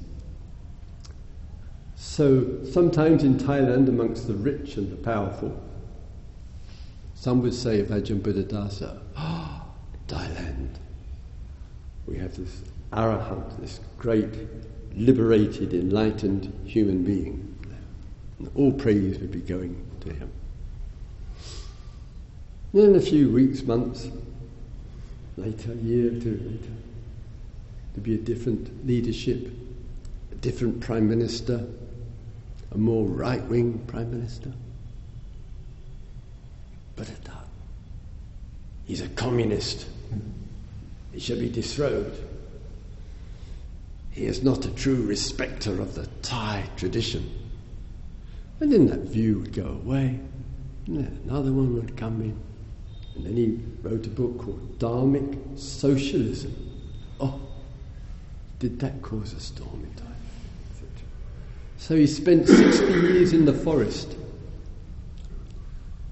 So 1.96 2.64
sometimes 2.64 3.24
in 3.24 3.38
Thailand, 3.38 3.88
amongst 3.88 4.26
the 4.26 4.34
rich 4.34 4.76
and 4.76 4.90
the 4.90 4.96
powerful, 4.96 5.60
some 7.14 7.42
would 7.42 7.54
say 7.54 7.80
of 7.80 7.88
Ajahn 7.88 8.20
Buddhadasa, 8.20 9.00
ah, 9.16 9.64
oh, 9.64 10.14
Thailand, 10.14 10.70
we 12.06 12.16
have 12.18 12.36
this 12.36 12.62
arahant, 12.92 13.60
this 13.60 13.80
great 13.98 14.32
liberated, 14.94 15.74
enlightened 15.74 16.52
human 16.64 17.04
being. 17.04 17.47
All 18.54 18.72
praise 18.72 19.18
would 19.18 19.32
be 19.32 19.40
going 19.40 19.84
to 20.00 20.12
him. 20.12 20.30
Then 22.72 22.94
a 22.94 23.00
few 23.00 23.30
weeks, 23.30 23.62
months 23.62 24.08
later, 25.36 25.72
a 25.72 25.76
year 25.76 26.08
or 26.08 26.20
two 26.20 26.38
later, 26.44 26.72
to 27.94 28.00
be 28.00 28.14
a 28.14 28.18
different 28.18 28.86
leadership, 28.86 29.50
a 30.30 30.34
different 30.36 30.80
prime 30.80 31.08
minister, 31.08 31.66
a 32.72 32.78
more 32.78 33.06
right 33.06 33.42
wing 33.44 33.78
prime 33.86 34.10
minister. 34.10 34.52
But 36.94 37.08
at 37.08 37.24
that, 37.24 37.46
he's 38.84 39.00
a 39.00 39.08
communist. 39.08 39.86
He 41.12 41.20
should 41.20 41.40
be 41.40 41.48
disrobed. 41.48 42.20
He 44.10 44.26
is 44.26 44.42
not 44.42 44.66
a 44.66 44.70
true 44.70 45.02
respecter 45.02 45.80
of 45.80 45.94
the 45.94 46.06
Thai 46.22 46.68
tradition. 46.76 47.37
And 48.60 48.72
then 48.72 48.86
that 48.86 49.00
view 49.00 49.40
would 49.40 49.52
go 49.52 49.66
away, 49.66 50.18
and 50.86 50.96
then 50.96 51.20
another 51.24 51.52
one 51.52 51.74
would 51.74 51.96
come 51.96 52.20
in. 52.20 52.38
And 53.14 53.26
then 53.26 53.36
he 53.36 53.60
wrote 53.82 54.06
a 54.06 54.10
book 54.10 54.38
called 54.38 54.78
Dharmic 54.78 55.58
Socialism. 55.58 56.54
Oh, 57.20 57.40
did 58.58 58.80
that 58.80 59.00
cause 59.02 59.32
a 59.32 59.40
storm 59.40 59.84
in 59.84 59.94
time? 59.94 60.08
So 61.78 61.94
he 61.94 62.06
spent 62.08 62.48
60 62.48 62.84
years 62.92 63.32
in 63.32 63.44
the 63.44 63.54
forest, 63.54 64.16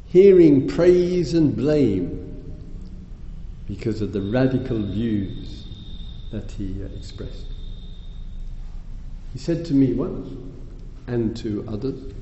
hearing 0.07 0.69
praise 0.69 1.35
and 1.35 1.55
blame 1.57 2.23
because 3.67 4.01
of 4.01 4.13
the 4.13 4.23
radical 4.23 4.81
views 4.81 5.65
that 6.31 6.53
he 6.53 6.83
uh, 6.83 6.87
expressed. 6.97 7.47
He 9.33 9.41
said 9.41 9.65
to 9.67 9.75
me 9.75 9.93
once, 9.93 10.29
and 11.09 11.37
to 11.39 11.65
others, 11.69 12.13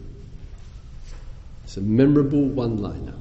it's 1.75 1.79
a 1.79 1.81
memorable 1.81 2.45
one 2.45 2.77
liner. 2.81 3.17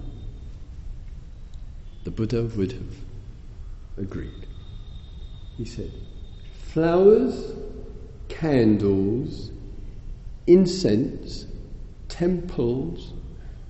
The 2.03 2.11
Buddha 2.11 2.43
would 2.55 2.71
have 2.71 2.95
agreed. 3.97 4.45
He 5.57 5.65
said, 5.65 5.91
Flowers, 6.67 7.55
candles, 8.29 9.49
incense, 10.45 11.47
temples, 12.09 13.13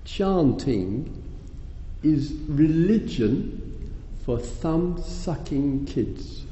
chanting 0.04 1.22
is 2.02 2.34
religion 2.46 3.90
for 4.26 4.38
thumb 4.38 5.02
sucking 5.02 5.86
kids. 5.86 6.44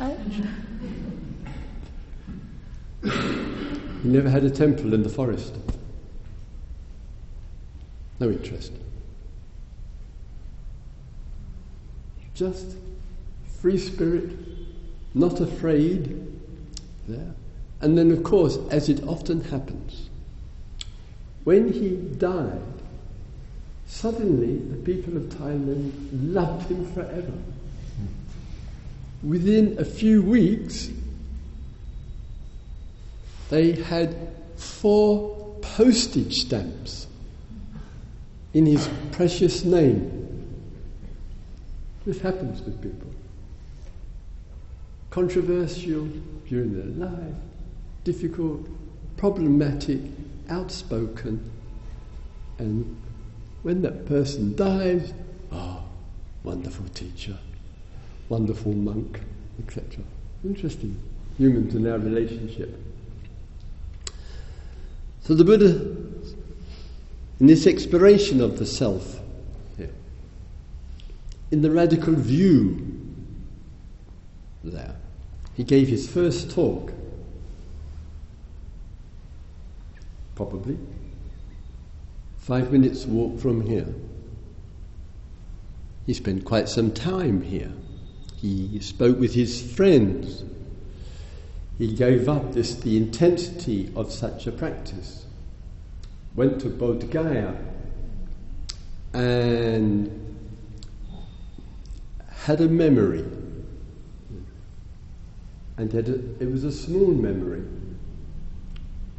Ouch. 0.00 0.16
he 4.02 4.08
never 4.08 4.28
had 4.28 4.44
a 4.44 4.50
temple 4.50 4.94
in 4.94 5.02
the 5.02 5.08
forest. 5.08 5.54
No 8.18 8.30
interest. 8.30 8.72
Just 12.34 12.76
free 13.60 13.78
spirit, 13.78 14.30
not 15.14 15.40
afraid, 15.40 16.20
there. 17.06 17.34
And 17.80 17.96
then, 17.96 18.10
of 18.10 18.22
course, 18.22 18.58
as 18.70 18.88
it 18.88 19.02
often 19.04 19.42
happens, 19.44 20.08
when 21.44 21.72
he 21.72 21.96
died, 21.96 22.60
suddenly 23.86 24.56
the 24.56 24.76
people 24.76 25.16
of 25.16 25.24
Thailand 25.24 25.92
loved 26.12 26.70
him 26.70 26.92
forever 26.92 27.32
within 29.22 29.76
a 29.78 29.84
few 29.84 30.22
weeks, 30.22 30.90
they 33.52 33.72
had 33.72 34.16
four 34.56 35.56
postage 35.60 36.40
stamps 36.42 37.06
in 38.54 38.64
his 38.64 38.88
precious 39.12 39.64
name. 39.64 40.18
This 42.06 42.20
happens 42.20 42.62
with 42.62 42.80
people. 42.82 43.10
Controversial 45.10 46.06
during 46.48 46.74
their 46.74 47.08
life, 47.08 47.34
difficult, 48.04 48.66
problematic, 49.16 50.00
outspoken, 50.48 51.50
and 52.58 52.96
when 53.62 53.82
that 53.82 54.06
person 54.06 54.56
dies, 54.56 55.12
oh, 55.52 55.84
wonderful 56.42 56.88
teacher 56.88 57.38
wonderful 58.32 58.72
monk, 58.72 59.20
etc. 59.62 60.02
Interesting. 60.42 60.98
Humans 61.36 61.74
and 61.74 61.86
our 61.86 61.98
relationship. 61.98 62.74
So 65.22 65.34
the 65.34 65.44
Buddha, 65.44 65.68
in 67.40 67.46
this 67.46 67.66
exploration 67.66 68.40
of 68.40 68.58
the 68.58 68.66
self, 68.66 69.20
in 71.50 71.60
the 71.62 71.70
radical 71.70 72.14
view 72.14 72.98
there, 74.64 74.96
he 75.54 75.64
gave 75.64 75.86
his 75.86 76.08
first 76.08 76.50
talk, 76.50 76.92
probably 80.34 80.78
five 82.38 82.72
minutes 82.72 83.06
walk 83.06 83.38
from 83.38 83.64
here. 83.66 83.86
He 86.06 86.14
spent 86.14 86.44
quite 86.44 86.68
some 86.68 86.90
time 86.90 87.42
here. 87.42 87.70
He 88.36 88.80
spoke 88.80 89.20
with 89.20 89.34
his 89.34 89.62
friends. 89.74 90.42
He 91.78 91.92
gave 91.94 92.28
up 92.28 92.52
this, 92.52 92.74
the 92.74 92.96
intensity 92.96 93.92
of 93.96 94.12
such 94.12 94.46
a 94.46 94.52
practice. 94.52 95.26
Went 96.34 96.60
to 96.60 96.68
Bodh 96.68 97.10
Gaya 97.10 97.54
and 99.12 100.36
had 102.28 102.60
a 102.60 102.68
memory. 102.68 103.24
And 105.76 105.92
a, 105.94 106.42
it 106.42 106.50
was 106.50 106.64
a 106.64 106.72
small 106.72 107.08
memory. 107.08 107.64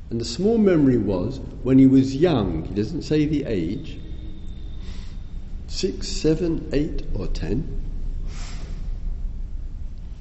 And 0.10 0.22
the 0.22 0.26
small 0.26 0.58
memory 0.58 0.98
was 0.98 1.40
when 1.64 1.80
he 1.80 1.88
was 1.88 2.16
young, 2.16 2.66
he 2.66 2.74
doesn't 2.76 3.02
say 3.02 3.26
the 3.26 3.46
age, 3.46 4.00
six, 5.68 6.08
seven, 6.08 6.70
eight, 6.72 7.04
or 7.16 7.28
ten 7.28 7.82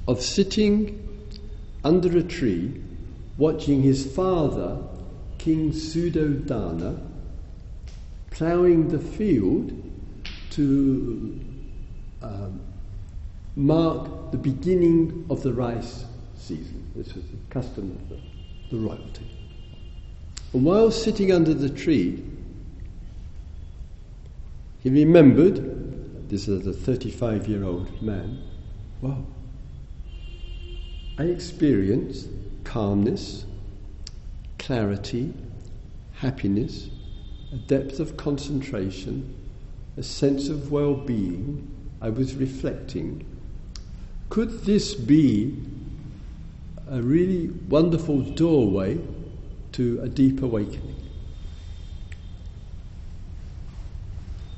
of 0.07 0.21
sitting 0.21 1.02
under 1.83 2.17
a 2.17 2.23
tree 2.23 2.81
watching 3.37 3.81
his 3.81 4.05
father, 4.15 4.77
King 5.37 5.71
Suddhodana, 5.71 6.99
ploughing 8.31 8.87
the 8.89 8.99
field 8.99 9.71
to 10.51 11.39
um, 12.21 12.59
mark 13.55 14.31
the 14.31 14.37
beginning 14.37 15.25
of 15.29 15.43
the 15.43 15.53
rice 15.53 16.05
season. 16.35 16.91
This 16.95 17.13
was 17.13 17.23
the 17.25 17.37
custom 17.49 17.91
of 17.91 18.09
the, 18.09 18.17
the 18.71 18.77
royalty. 18.77 19.27
And 20.53 20.63
while 20.63 20.91
sitting 20.91 21.31
under 21.31 21.53
the 21.53 21.69
tree, 21.69 22.23
he 24.81 24.89
remembered, 24.89 26.29
this 26.29 26.47
is 26.47 26.67
a 26.67 26.73
35 26.73 27.47
year 27.47 27.63
old 27.63 28.01
man, 28.01 28.41
wow, 29.01 29.25
I 31.17 31.25
experienced 31.25 32.27
calmness, 32.63 33.45
clarity, 34.57 35.33
happiness, 36.13 36.89
a 37.51 37.55
depth 37.55 37.99
of 37.99 38.17
concentration, 38.17 39.35
a 39.95 40.01
sense 40.03 40.49
of 40.49 40.71
well 40.71 40.95
being. 40.95 41.69
I 42.01 42.09
was 42.09 42.35
reflecting. 42.35 43.25
Could 44.29 44.65
this 44.65 44.95
be 44.95 45.55
a 46.89 47.01
really 47.01 47.47
wonderful 47.69 48.21
doorway 48.21 48.99
to 49.73 50.01
a 50.01 50.09
deep 50.09 50.41
awakening? 50.41 50.95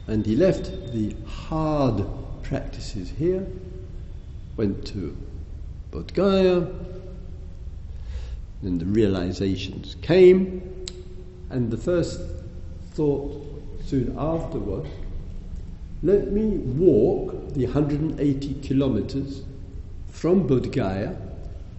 And 0.07 0.25
he 0.25 0.35
left 0.35 0.93
the 0.93 1.15
hard 1.27 2.05
practices 2.43 3.09
here, 3.17 3.45
went 4.55 4.85
to 4.87 5.17
Bodh 5.95 6.13
Gaya, 6.13 6.67
then 8.61 8.79
the 8.79 8.85
realizations 8.85 9.95
came, 10.01 10.85
and 11.49 11.71
the 11.71 11.77
first 11.77 12.19
thought 12.91 13.41
soon 13.85 14.13
after 14.17 14.59
was 14.59 14.85
let 16.03 16.33
me 16.33 16.57
walk 16.57 17.53
the 17.53 17.63
180 17.63 18.55
kilometers 18.55 19.43
from 20.09 20.45
Bodh 20.49 20.69
Gaya 20.69 21.15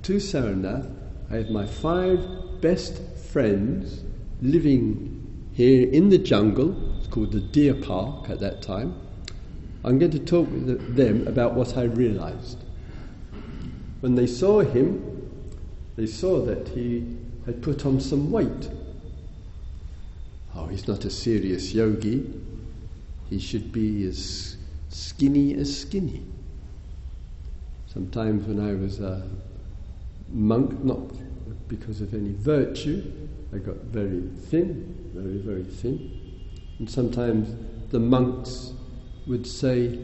to 0.05 0.15
Sarnath. 0.15 0.91
I 1.31 1.37
have 1.37 1.51
my 1.51 1.67
five 1.67 2.63
best 2.63 3.03
friends 3.31 4.01
living 4.41 5.51
here 5.53 5.91
in 5.91 6.09
the 6.09 6.17
jungle. 6.17 6.75
It's 6.99 7.09
called 7.09 7.33
the 7.33 7.41
Deer 7.41 7.75
Park 7.75 8.31
at 8.31 8.41
that 8.41 8.63
time. 8.63 8.99
I'm 9.85 9.99
going 9.99 10.13
to 10.13 10.19
talk 10.19 10.51
with 10.51 10.97
them 10.97 11.29
about 11.29 11.53
what 11.53 11.77
I 11.77 11.83
realized. 11.83 12.66
When 14.07 14.15
they 14.15 14.29
saw 14.29 14.61
him, 14.61 15.03
they 15.97 16.07
saw 16.07 16.41
that 16.43 16.69
he 16.69 17.17
had 17.45 17.61
put 17.61 17.85
on 17.85 18.01
some 18.01 18.31
weight. 18.31 18.71
Oh, 20.55 20.67
he's 20.67 20.87
not 20.87 21.05
a 21.05 21.11
serious 21.11 21.75
yogi. 21.75 22.33
He 23.29 23.41
should 23.41 23.73
be 23.73 24.07
as 24.07 24.59
skinny 24.91 25.55
as 25.55 25.81
skinny. 25.81 26.23
Sometimes 27.89 28.47
when 28.47 28.61
I 28.61 28.75
was 28.75 29.01
a 29.01 29.29
monk, 30.29 30.85
not 30.85 31.01
because 31.67 32.01
of 32.01 32.15
any 32.15 32.33
virtue, 32.33 33.03
I 33.53 33.59
got 33.59 33.79
very 33.87 34.21
thin, 34.51 35.11
very, 35.15 35.39
very 35.39 35.65
thin. 35.65 36.13
And 36.79 36.89
sometimes 36.89 37.57
the 37.91 37.99
monks 37.99 38.73
would 39.27 39.49
say, 39.49 39.99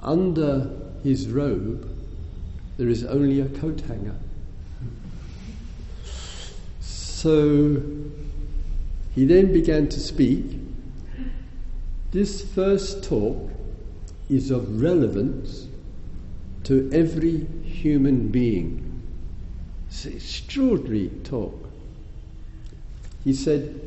under 0.00 0.70
his 1.02 1.26
robe, 1.26 1.90
there 2.76 2.88
is 2.88 3.04
only 3.04 3.40
a 3.40 3.46
coat 3.46 3.80
hanger. 3.82 4.16
So 6.80 7.82
he 9.14 9.24
then 9.24 9.52
began 9.52 9.88
to 9.88 10.00
speak. 10.00 10.58
This 12.10 12.42
first 12.54 13.04
talk 13.04 13.50
is 14.28 14.50
of 14.50 14.80
relevance 14.80 15.66
to 16.64 16.90
every 16.92 17.46
human 17.62 18.28
being. 18.28 19.02
It's 19.88 20.04
an 20.04 20.14
extraordinary 20.14 21.10
talk. 21.22 21.68
He 23.22 23.32
said, 23.32 23.80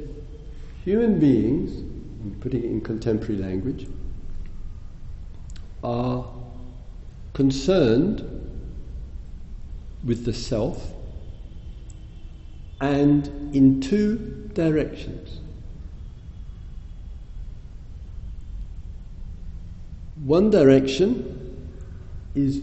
human 0.86 1.20
beings, 1.20 1.78
I'm 2.24 2.38
putting 2.40 2.64
it 2.64 2.68
in 2.68 2.82
contemporary 2.82 3.42
language, 3.42 3.88
are 5.84 6.26
concerned 7.34 8.37
with 10.08 10.24
the 10.24 10.34
self 10.34 10.94
and 12.80 13.28
in 13.54 13.82
two 13.82 14.50
directions. 14.54 15.42
One 20.24 20.50
direction 20.50 21.70
is 22.36 22.62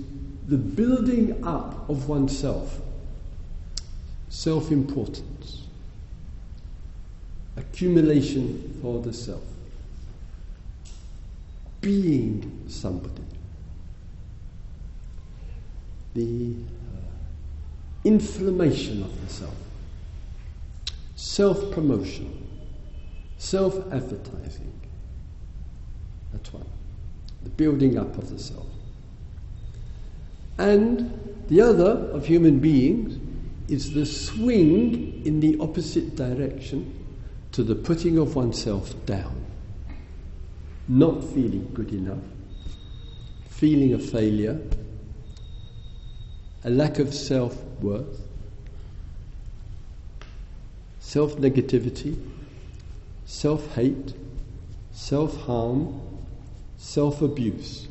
the 0.48 0.57
building 0.57 1.44
up 1.44 1.88
of 1.88 2.09
oneself, 2.09 2.80
self 4.30 4.70
importance, 4.70 5.66
accumulation 7.57 8.78
for 8.80 9.00
the 9.02 9.12
self, 9.12 9.44
being 11.80 12.64
somebody. 12.68 13.22
The 16.14 16.54
inflammation 18.05 19.03
of 19.03 19.21
the 19.27 19.33
self, 19.33 19.55
self 21.17 21.71
promotion, 21.73 22.49
self 23.38 23.77
advertising. 23.93 24.73
That's 26.33 26.53
one. 26.53 26.67
The 27.43 27.51
building 27.51 27.99
up 27.99 28.17
of 28.19 28.31
the 28.31 28.38
self. 28.38 28.67
And 30.59 31.45
the 31.49 31.61
other 31.61 32.09
of 32.12 32.27
human 32.27 32.59
beings 32.59 33.19
is 33.69 33.93
the 33.93 34.07
swing 34.07 35.25
in 35.25 35.40
the 35.40 35.59
opposite 35.59 36.17
direction 36.17 37.05
to 37.53 37.62
the 37.62 37.75
putting 37.75 38.19
of 38.19 38.37
oneself 38.37 38.95
down. 39.07 39.45
Not 40.88 41.25
feeling 41.25 41.71
good 41.73 41.93
enough, 41.93 42.23
feeling 43.49 43.95
a 43.95 43.99
failure, 43.99 44.61
a 46.64 46.70
lack 46.70 46.98
of 46.98 47.14
self 47.14 47.62
worth, 47.81 48.27
self 50.98 51.37
negativity, 51.37 52.18
self 53.27 53.74
hate, 53.74 54.14
self 54.92 55.37
harm, 55.42 56.00
self 56.79 57.20
abuse. 57.20 57.87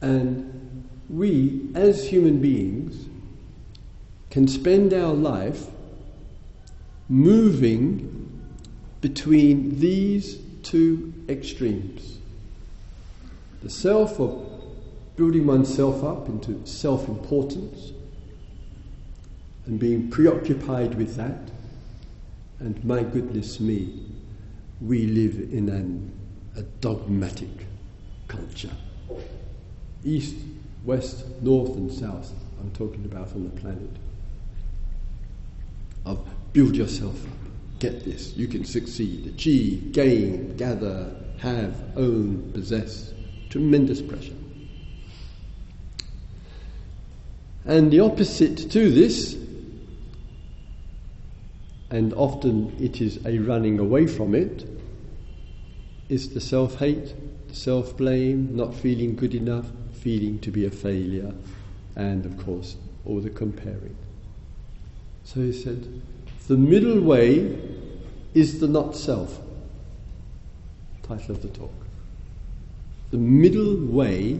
And 0.00 0.88
we, 1.08 1.68
as 1.74 2.08
human 2.08 2.40
beings, 2.40 3.06
can 4.30 4.46
spend 4.46 4.92
our 4.92 5.14
life 5.14 5.66
moving 7.08 8.42
between 9.00 9.80
these 9.80 10.38
two 10.62 11.12
extremes. 11.28 12.18
The 13.62 13.70
self 13.70 14.20
of 14.20 14.55
building 15.16 15.46
oneself 15.46 16.04
up 16.04 16.28
into 16.28 16.64
self 16.66 17.08
importance 17.08 17.92
and 19.66 19.80
being 19.80 20.10
preoccupied 20.10 20.94
with 20.94 21.16
that. 21.16 21.50
And 22.58 22.82
my 22.84 23.02
goodness 23.02 23.60
me, 23.60 24.04
we 24.80 25.06
live 25.06 25.52
in 25.52 25.68
an, 25.68 26.12
a 26.56 26.62
dogmatic 26.62 27.66
culture. 28.28 28.70
East, 30.04 30.36
west, 30.84 31.26
north, 31.42 31.76
and 31.76 31.92
south, 31.92 32.32
I'm 32.60 32.70
talking 32.72 33.04
about 33.04 33.32
on 33.34 33.44
the 33.44 33.60
planet. 33.60 33.90
Of 36.04 36.26
build 36.52 36.76
yourself 36.76 37.22
up, 37.26 37.32
get 37.80 38.04
this, 38.04 38.34
you 38.36 38.46
can 38.46 38.64
succeed, 38.64 39.26
achieve, 39.26 39.92
gain, 39.92 40.56
gather, 40.56 41.12
have, 41.38 41.74
own, 41.96 42.50
possess. 42.52 43.12
Tremendous 43.50 44.00
pressure. 44.00 44.32
And 47.66 47.90
the 47.90 48.00
opposite 48.00 48.70
to 48.70 48.90
this, 48.90 49.36
and 51.90 52.14
often 52.14 52.76
it 52.80 53.00
is 53.00 53.24
a 53.26 53.38
running 53.38 53.80
away 53.80 54.06
from 54.06 54.34
it, 54.34 54.68
is 56.08 56.32
the 56.32 56.40
self 56.40 56.76
hate, 56.78 57.14
the 57.48 57.54
self 57.54 57.96
blame, 57.96 58.54
not 58.54 58.72
feeling 58.72 59.16
good 59.16 59.34
enough, 59.34 59.66
feeling 59.94 60.38
to 60.40 60.52
be 60.52 60.64
a 60.64 60.70
failure, 60.70 61.34
and 61.96 62.24
of 62.24 62.38
course, 62.44 62.76
all 63.04 63.20
the 63.20 63.30
comparing. 63.30 63.96
So 65.24 65.40
he 65.40 65.52
said, 65.52 66.02
the 66.46 66.56
middle 66.56 67.00
way 67.00 67.58
is 68.34 68.60
the 68.60 68.68
not 68.68 68.94
self. 68.94 69.40
Title 71.02 71.34
of 71.34 71.42
the 71.42 71.48
talk. 71.48 71.74
The 73.10 73.18
middle 73.18 73.76
way 73.86 74.38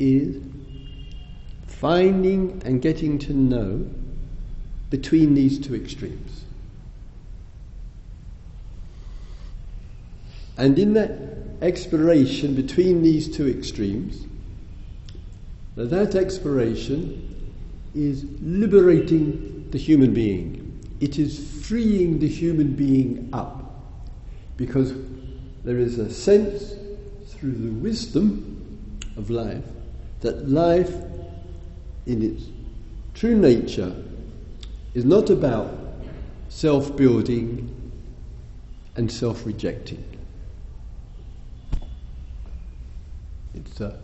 is 0.00 0.42
finding 1.80 2.62
and 2.64 2.80
getting 2.80 3.18
to 3.18 3.34
know 3.34 3.86
between 4.90 5.34
these 5.34 5.58
two 5.58 5.74
extremes. 5.74 6.44
And 10.56 10.78
in 10.78 10.94
that 10.94 11.10
exploration 11.60 12.54
between 12.54 13.02
these 13.02 13.34
two 13.34 13.48
extremes, 13.48 14.24
that, 15.76 16.14
exploration 16.14 17.52
is 17.94 18.24
liberating 18.40 19.68
the 19.70 19.78
human 19.78 20.14
being. 20.14 20.80
It 21.00 21.18
is 21.18 21.66
freeing 21.66 22.18
the 22.18 22.28
human 22.28 22.72
being 22.72 23.28
up. 23.34 23.82
Because 24.56 24.94
there 25.64 25.78
is 25.78 25.98
a 25.98 26.10
sense 26.10 26.74
through 27.26 27.52
the 27.52 27.72
wisdom 27.72 28.98
of 29.18 29.28
life 29.28 29.64
that 30.20 30.48
life 30.48 30.94
in 32.06 32.22
its 32.22 32.44
true 33.14 33.36
nature 33.36 33.94
is 34.94 35.04
not 35.04 35.28
about 35.28 35.76
self 36.48 36.96
building 36.96 37.72
and 38.94 39.10
self 39.10 39.44
rejecting. 39.44 40.02
It's 43.54 43.80
a 43.80 43.98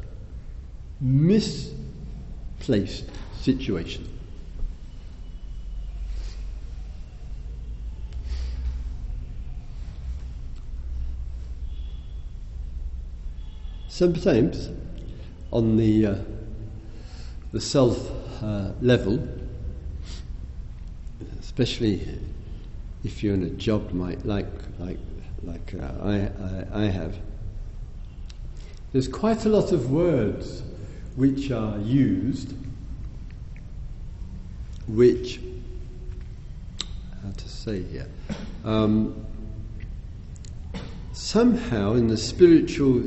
misplaced 1.01 1.75
situation. 3.41 4.09
Sometimes, 13.89 14.71
on 15.53 15.77
the 15.77 16.07
uh, 16.07 16.15
the 17.53 17.61
self 17.61 18.11
uh, 18.43 18.73
level, 18.81 19.23
especially 21.39 22.19
if 23.05 23.23
you're 23.23 23.35
in 23.35 23.43
a 23.43 23.51
job 23.51 23.91
like 23.93 24.25
like 24.25 24.99
like 25.45 25.75
uh, 25.75 25.93
I, 26.03 26.15
I, 26.79 26.85
I 26.85 26.85
have, 26.85 27.19
there's 28.93 29.09
quite 29.09 29.45
a 29.45 29.49
lot 29.49 29.73
of 29.73 29.91
words 29.91 30.63
which 31.17 31.51
are 31.51 31.79
used, 31.79 32.55
which 34.87 35.41
how 37.23 37.31
to 37.33 37.49
say 37.49 37.83
here. 37.83 38.09
Um, 38.65 39.27
somehow 41.13 41.95
in 41.95 42.07
the 42.07 42.17
spiritual 42.17 43.03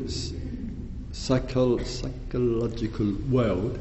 psycho- 1.12 1.84
psychological 1.84 3.14
world 3.30 3.80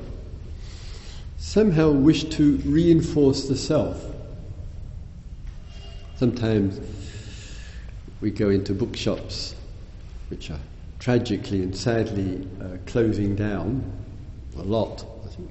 somehow 1.44 1.90
wish 1.90 2.24
to 2.24 2.56
reinforce 2.64 3.48
the 3.48 3.56
self. 3.56 4.02
Sometimes 6.16 6.80
we 8.22 8.30
go 8.30 8.48
into 8.48 8.72
bookshops 8.72 9.54
which 10.30 10.50
are 10.50 10.58
tragically 10.98 11.62
and 11.62 11.76
sadly 11.76 12.48
uh, 12.62 12.78
closing 12.86 13.36
down 13.36 13.84
a 14.56 14.62
lot. 14.62 15.04
I 15.22 15.28
think 15.28 15.50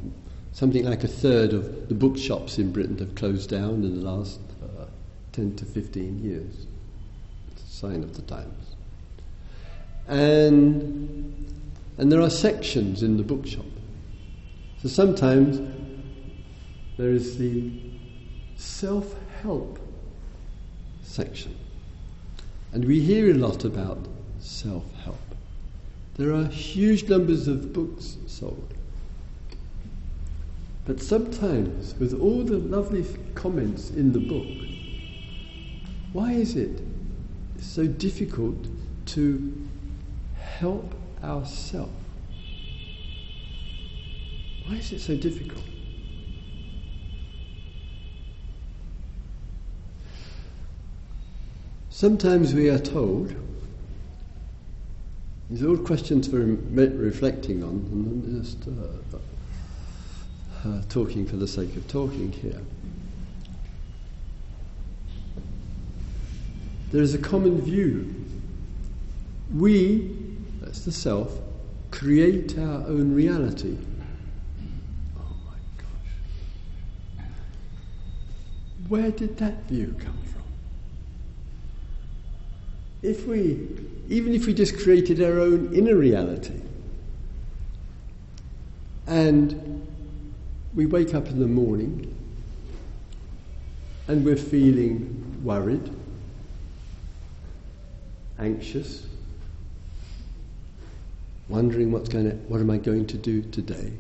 something 0.52 0.84
like 0.84 1.04
a 1.04 1.08
third 1.08 1.54
of 1.54 1.88
the 1.90 1.96
bookshops 1.96 2.58
in 2.58 2.72
Britain 2.72 2.98
have 2.98 3.14
closed 3.14 3.52
down 3.52 3.84
in 3.84 4.02
the 4.02 4.10
last 4.10 4.40
uh, 4.64 4.86
10 5.34 5.56
to 5.58 5.66
15 5.66 6.24
years. 6.24 6.66
It's 7.52 7.64
a 7.64 7.68
sign 7.68 8.04
of 8.04 8.16
the 8.16 8.24
times. 8.24 8.76
And 10.08 11.52
and 12.00 12.12
there 12.12 12.22
are 12.22 12.32
sections 12.32 13.04
in 13.04 13.18
the 13.18 13.24
bookshop. 13.24 13.66
So 14.82 14.90
sometimes 14.90 15.62
there 16.98 17.12
is 17.12 17.38
the 17.38 17.72
self 18.56 19.16
help 19.42 19.80
section. 21.02 21.56
And 22.72 22.86
we 22.86 23.00
hear 23.00 23.32
a 23.32 23.34
lot 23.34 23.66
about 23.66 24.08
self 24.40 24.84
help. 25.04 25.20
There 26.16 26.34
are 26.34 26.46
huge 26.46 27.10
numbers 27.10 27.48
of 27.48 27.74
books 27.74 28.18
sold. 28.28 28.74
But 30.86 31.02
sometimes, 31.02 31.96
with 31.96 32.14
all 32.14 32.44
the 32.44 32.58
lovely 32.58 33.06
comments 33.36 33.90
in 33.90 34.12
the 34.12 34.20
book, 34.20 34.48
why 36.12 36.34
is 36.34 36.56
it 36.56 36.82
so 37.60 37.88
difficult 37.88 38.68
to 39.06 39.70
help 40.36 40.94
ourselves. 41.24 41.92
Why 44.66 44.76
is 44.76 44.92
it 44.92 45.00
so 45.00 45.16
difficult? 45.16 45.73
Sometimes 52.04 52.54
we 52.54 52.70
are 52.70 52.80
told, 52.80 53.34
these 55.50 55.64
are 55.64 55.70
all 55.70 55.78
questions 55.78 56.28
for 56.28 56.38
reflecting 56.38 57.64
on, 57.64 57.70
and 57.70 58.26
I'm 58.26 58.44
just 58.44 58.68
uh, 58.68 58.72
uh, 60.68 60.82
talking 60.90 61.26
for 61.26 61.38
the 61.38 61.48
sake 61.48 61.74
of 61.78 61.88
talking 61.88 62.34
here. 62.34 62.60
There 66.92 67.02
is 67.02 67.16
a 67.16 67.18
common 67.18 67.62
view. 67.62 68.14
We 69.56 70.12
that's 70.60 70.84
the 70.84 70.92
self, 70.92 71.40
create 71.92 72.60
our 72.60 72.86
own 72.86 73.16
reality. 73.16 73.78
Oh 75.18 75.36
my 75.46 75.56
gosh. 75.78 76.12
Where 78.90 79.12
did 79.12 79.38
that 79.38 79.70
view 79.70 79.96
come 79.98 80.18
from? 80.26 80.33
If 83.04 83.28
we, 83.28 83.68
even 84.08 84.34
if 84.34 84.48
we 84.48 84.54
just 84.54 84.80
created 84.80 85.22
our 85.22 85.40
own 85.40 85.76
inner 85.76 85.96
reality, 85.96 86.60
and 89.06 89.86
we 90.74 90.86
wake 90.86 91.14
up 91.14 91.28
in 91.28 91.40
the 91.40 91.48
morning 91.48 92.10
and 94.08 94.24
we're 94.24 94.38
feeling 94.38 95.42
worried, 95.44 95.94
anxious, 98.40 99.06
wondering 101.50 101.92
what's 101.92 102.08
going 102.08 102.30
to, 102.30 102.36
what 102.48 102.62
am 102.62 102.70
I 102.70 102.78
going 102.78 103.06
to 103.08 103.18
do 103.18 103.42
today? 103.42 103.92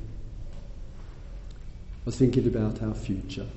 Or 2.05 2.11
thinking 2.11 2.47
about 2.47 2.81
our 2.81 2.93
future? 2.93 3.47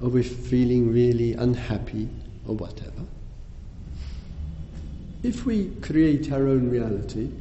Or 0.00 0.08
we're 0.08 0.22
feeling 0.22 0.90
really 0.90 1.34
unhappy 1.34 2.08
or 2.46 2.54
whatever? 2.54 3.02
If 5.26 5.44
we 5.44 5.70
create 5.82 6.30
our 6.30 6.46
own 6.46 6.70
reality, 6.70 7.32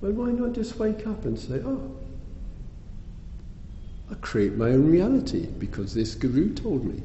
well, 0.00 0.12
why 0.12 0.30
not 0.30 0.52
just 0.52 0.78
wake 0.78 1.04
up 1.04 1.24
and 1.24 1.36
say, 1.36 1.60
oh, 1.64 1.96
I 4.08 4.14
create 4.14 4.54
my 4.54 4.68
own 4.68 4.88
reality 4.88 5.46
because 5.46 5.94
this 5.94 6.14
guru 6.14 6.54
told 6.54 6.84
me. 6.84 7.02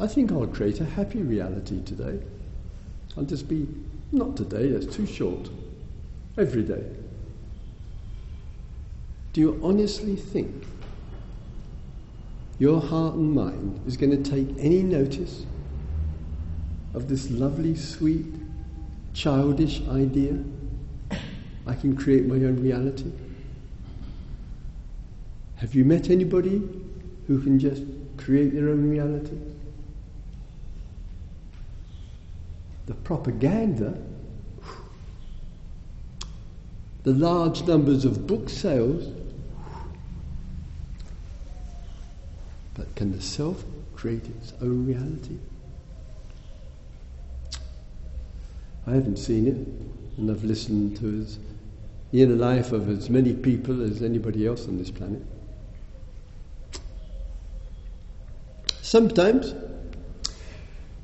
I 0.00 0.06
think 0.06 0.32
I'll 0.32 0.46
create 0.46 0.80
a 0.80 0.86
happy 0.86 1.20
reality 1.20 1.84
today. 1.84 2.20
I'll 3.18 3.24
just 3.24 3.48
be 3.50 3.68
not 4.12 4.34
today, 4.34 4.70
that's 4.70 4.86
too 4.96 5.04
short. 5.04 5.50
Every 6.38 6.62
day. 6.62 6.86
Do 9.34 9.42
you 9.42 9.60
honestly 9.62 10.16
think 10.16 10.64
your 12.58 12.80
heart 12.80 13.14
and 13.14 13.34
mind 13.34 13.82
is 13.86 13.98
going 13.98 14.22
to 14.22 14.30
take 14.30 14.48
any 14.58 14.82
notice 14.82 15.44
of 16.94 17.08
this 17.08 17.30
lovely, 17.30 17.74
sweet, 17.74 18.26
childish 19.14 19.82
idea? 19.88 20.38
I 21.66 21.74
can 21.74 21.96
create 21.96 22.26
my 22.26 22.36
own 22.36 22.60
reality. 22.62 23.12
Have 25.56 25.74
you 25.74 25.84
met 25.84 26.10
anybody 26.10 26.60
who 27.26 27.40
can 27.40 27.58
just 27.58 27.82
create 28.16 28.52
their 28.52 28.68
own 28.68 28.90
reality? 28.90 29.38
the 32.86 32.94
propaganda, 32.94 33.96
the 37.04 37.12
large 37.12 37.62
numbers 37.62 38.04
of 38.04 38.26
book 38.26 38.48
sales, 38.48 39.12
but 42.74 42.94
can 42.94 43.12
the 43.12 43.20
self 43.20 43.64
create 43.94 44.24
its 44.26 44.52
own 44.60 44.86
reality? 44.86 45.38
I 48.86 48.92
haven't 48.92 49.18
seen 49.18 49.46
it, 49.46 50.18
and 50.18 50.30
I've 50.30 50.44
listened 50.44 50.96
to 50.98 51.26
the 52.10 52.22
inner 52.22 52.34
life 52.34 52.72
of 52.72 52.88
as 52.88 53.08
many 53.08 53.32
people 53.32 53.82
as 53.82 54.02
anybody 54.02 54.46
else 54.46 54.66
on 54.66 54.76
this 54.76 54.90
planet. 54.90 55.22
Sometimes, 58.80 59.54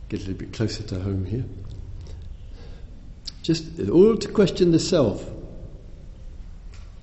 get 0.09 0.21
a 0.21 0.25
little 0.25 0.35
bit 0.35 0.53
closer 0.53 0.83
to 0.83 1.01
home 1.01 1.25
here. 1.25 1.45
Just 3.43 3.81
all 3.89 4.17
to 4.17 4.29
question 4.29 4.73
the 4.73 4.79
self. 4.79 5.25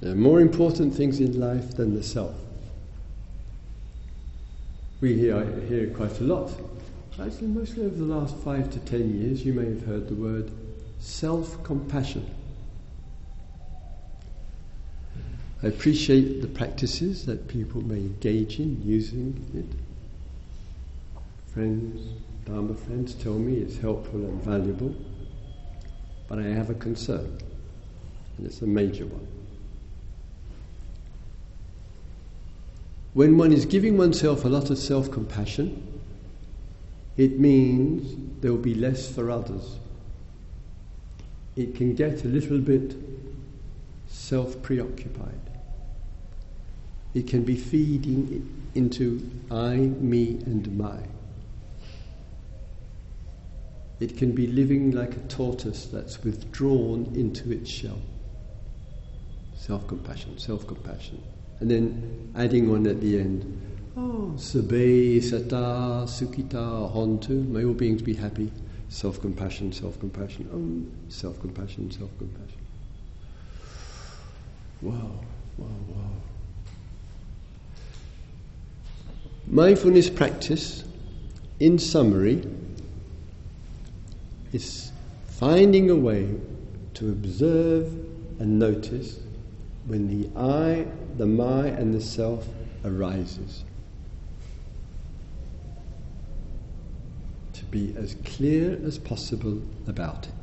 There 0.02 0.12
are 0.12 0.18
more 0.18 0.42
important 0.42 0.94
things 0.94 1.20
in 1.20 1.40
life 1.40 1.76
than 1.76 1.96
the 1.96 2.04
self. 2.04 2.36
We 5.02 5.18
hear, 5.18 5.44
hear 5.68 5.88
quite 5.88 6.20
a 6.20 6.24
lot 6.24 6.52
actually, 7.22 7.48
mostly 7.48 7.86
over 7.86 7.96
the 7.96 8.04
last 8.04 8.36
five 8.38 8.70
to 8.72 8.80
ten 8.80 9.22
years, 9.22 9.46
you 9.46 9.54
may 9.54 9.66
have 9.66 9.86
heard 9.86 10.10
the 10.10 10.16
word 10.16 10.52
self 11.06 11.64
compassion. 11.64 12.30
I 15.62 15.68
appreciate 15.68 16.42
the 16.42 16.48
practices 16.48 17.26
that 17.28 17.48
people 17.48 17.82
may 17.82 17.98
engage 17.98 18.60
in 18.60 18.82
using 18.84 19.40
it. 19.54 19.66
Friends, 21.54 22.02
Dharma 22.46 22.74
friends 22.74 23.14
tell 23.14 23.36
me 23.36 23.58
it's 23.58 23.78
helpful 23.78 24.20
and 24.20 24.42
valuable, 24.42 24.96
but 26.28 26.40
I 26.40 26.44
have 26.44 26.70
a 26.70 26.76
concern, 26.76 27.38
and 28.38 28.46
it's 28.46 28.62
a 28.62 28.68
major 28.68 29.06
one. 29.06 29.28
When 33.14 33.38
one 33.38 33.54
is 33.54 33.66
giving 33.66 33.98
oneself 33.98 34.44
a 34.44 34.50
lot 34.50 34.70
of 34.72 34.78
self 34.78 35.12
compassion, 35.12 36.02
it 37.16 37.40
means 37.40 38.42
there 38.42 38.52
will 38.52 38.58
be 38.58 38.76
less 38.76 39.10
for 39.10 39.32
others. 39.32 39.78
It 41.56 41.76
can 41.76 41.96
get 41.96 42.26
a 42.26 42.28
little 42.28 42.60
bit 42.60 42.96
self 44.08 44.62
preoccupied. 44.62 45.40
It 47.14 47.28
can 47.28 47.44
be 47.44 47.56
feeding 47.56 48.70
into 48.76 49.30
I, 49.50 49.76
me, 49.78 50.42
and 50.46 50.78
my. 50.78 51.00
It 54.02 54.18
can 54.18 54.34
be 54.34 54.48
living 54.48 54.92
like 54.92 55.16
a 55.16 55.20
tortoise 55.30 55.86
that's 55.86 56.22
withdrawn 56.24 57.14
into 57.16 57.52
its 57.54 57.70
shell. 57.70 58.02
Self 59.56 59.88
compassion, 59.88 60.38
self 60.38 60.68
compassion. 60.68 61.24
And 61.62 61.72
then 61.72 62.34
adding 62.36 62.70
on 62.70 62.86
at 62.86 63.00
the 63.00 63.18
end, 63.18 63.62
oh, 63.96 64.34
sabbe, 64.36 65.24
satta, 65.24 66.06
sukhita, 66.06 66.94
hontu, 66.94 67.48
may 67.48 67.64
all 67.64 67.74
beings 67.74 68.02
be 68.02 68.14
happy. 68.14 68.52
Self 68.90 69.20
compassion, 69.20 69.74
self 69.74 70.00
compassion, 70.00 70.48
um, 70.54 70.92
self 71.10 71.40
compassion, 71.42 71.92
self 71.92 72.10
compassion. 72.18 72.60
Wow, 74.82 75.12
wow, 75.58 75.68
wow. 75.90 76.12
Mindfulness 79.48 80.10
practice, 80.10 80.84
in 81.60 81.78
summary, 81.78 82.48
is 84.54 84.92
finding 85.28 85.90
a 85.90 85.96
way 85.96 86.34
to 86.94 87.10
observe 87.10 87.88
and 88.40 88.58
notice 88.58 89.20
when 89.86 90.08
the 90.08 90.30
I, 90.40 90.88
the 91.18 91.26
my, 91.26 91.68
and 91.68 91.94
the 91.94 92.02
self 92.02 92.48
arises. 92.86 93.65
Be 97.72 97.94
as 97.98 98.16
clear 98.26 98.80
as 98.86 98.98
possible 98.98 99.62
about 99.88 100.28
it. 100.28 100.34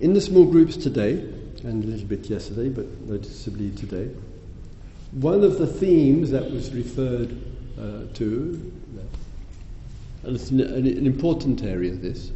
In 0.00 0.14
the 0.14 0.20
small 0.20 0.44
groups 0.44 0.76
today, 0.76 1.12
and 1.64 1.82
a 1.82 1.86
little 1.86 2.06
bit 2.06 2.28
yesterday, 2.28 2.68
but 2.68 2.86
noticeably 3.02 3.70
today, 3.70 4.10
one 5.12 5.42
of 5.42 5.58
the 5.58 5.66
themes 5.66 6.30
that 6.30 6.50
was 6.50 6.72
referred 6.72 7.36
uh, 7.78 8.12
to, 8.14 8.72
and 10.24 10.34
it's 10.34 10.50
an, 10.50 10.60
an 10.60 11.06
important 11.06 11.62
area, 11.62 11.92
this, 11.92 12.32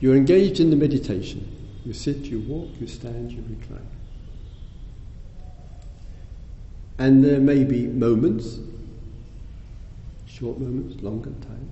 you're 0.00 0.16
engaged 0.16 0.60
in 0.60 0.70
the 0.70 0.76
meditation. 0.76 1.56
You 1.84 1.92
sit, 1.92 2.18
you 2.18 2.40
walk, 2.40 2.70
you 2.80 2.86
stand, 2.86 3.32
you 3.32 3.42
recline. 3.48 3.86
And 6.98 7.24
there 7.24 7.40
may 7.40 7.64
be 7.64 7.86
moments, 7.86 8.58
short 10.38 10.58
moments, 10.58 11.02
longer 11.02 11.32
time, 11.46 11.68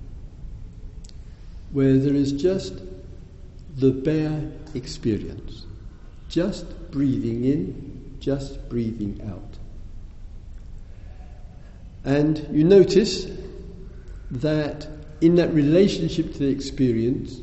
where 1.71 1.97
there 1.97 2.13
is 2.13 2.31
just 2.31 2.81
the 3.77 3.91
bare 3.91 4.51
experience, 4.73 5.65
just 6.29 6.65
breathing 6.91 7.45
in, 7.45 8.17
just 8.19 8.67
breathing 8.69 9.21
out. 9.29 9.57
And 12.03 12.47
you 12.51 12.63
notice 12.63 13.27
that 14.31 14.87
in 15.21 15.35
that 15.35 15.53
relationship 15.53 16.33
to 16.33 16.39
the 16.39 16.47
experience, 16.47 17.39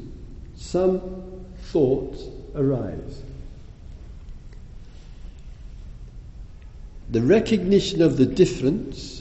some 0.57 1.01
thoughts 1.59 2.23
arise. 2.55 3.23
The 7.11 7.23
recognition 7.23 8.03
of 8.03 8.17
the 8.17 8.27
difference 8.27 9.13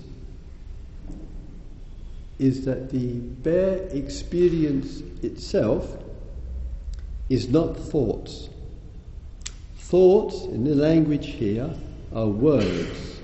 is 2.40 2.66
that 2.66 2.90
the 2.90 3.20
bare 3.20 3.78
experience 3.92 5.02
itself 5.22 5.98
is 7.30 7.50
not 7.50 7.78
thoughts. 7.78 8.50
Thoughts, 9.78 10.44
in 10.46 10.64
the 10.64 10.76
language 10.76 11.28
here, 11.28 11.74
are 12.14 12.28
words, 12.28 13.20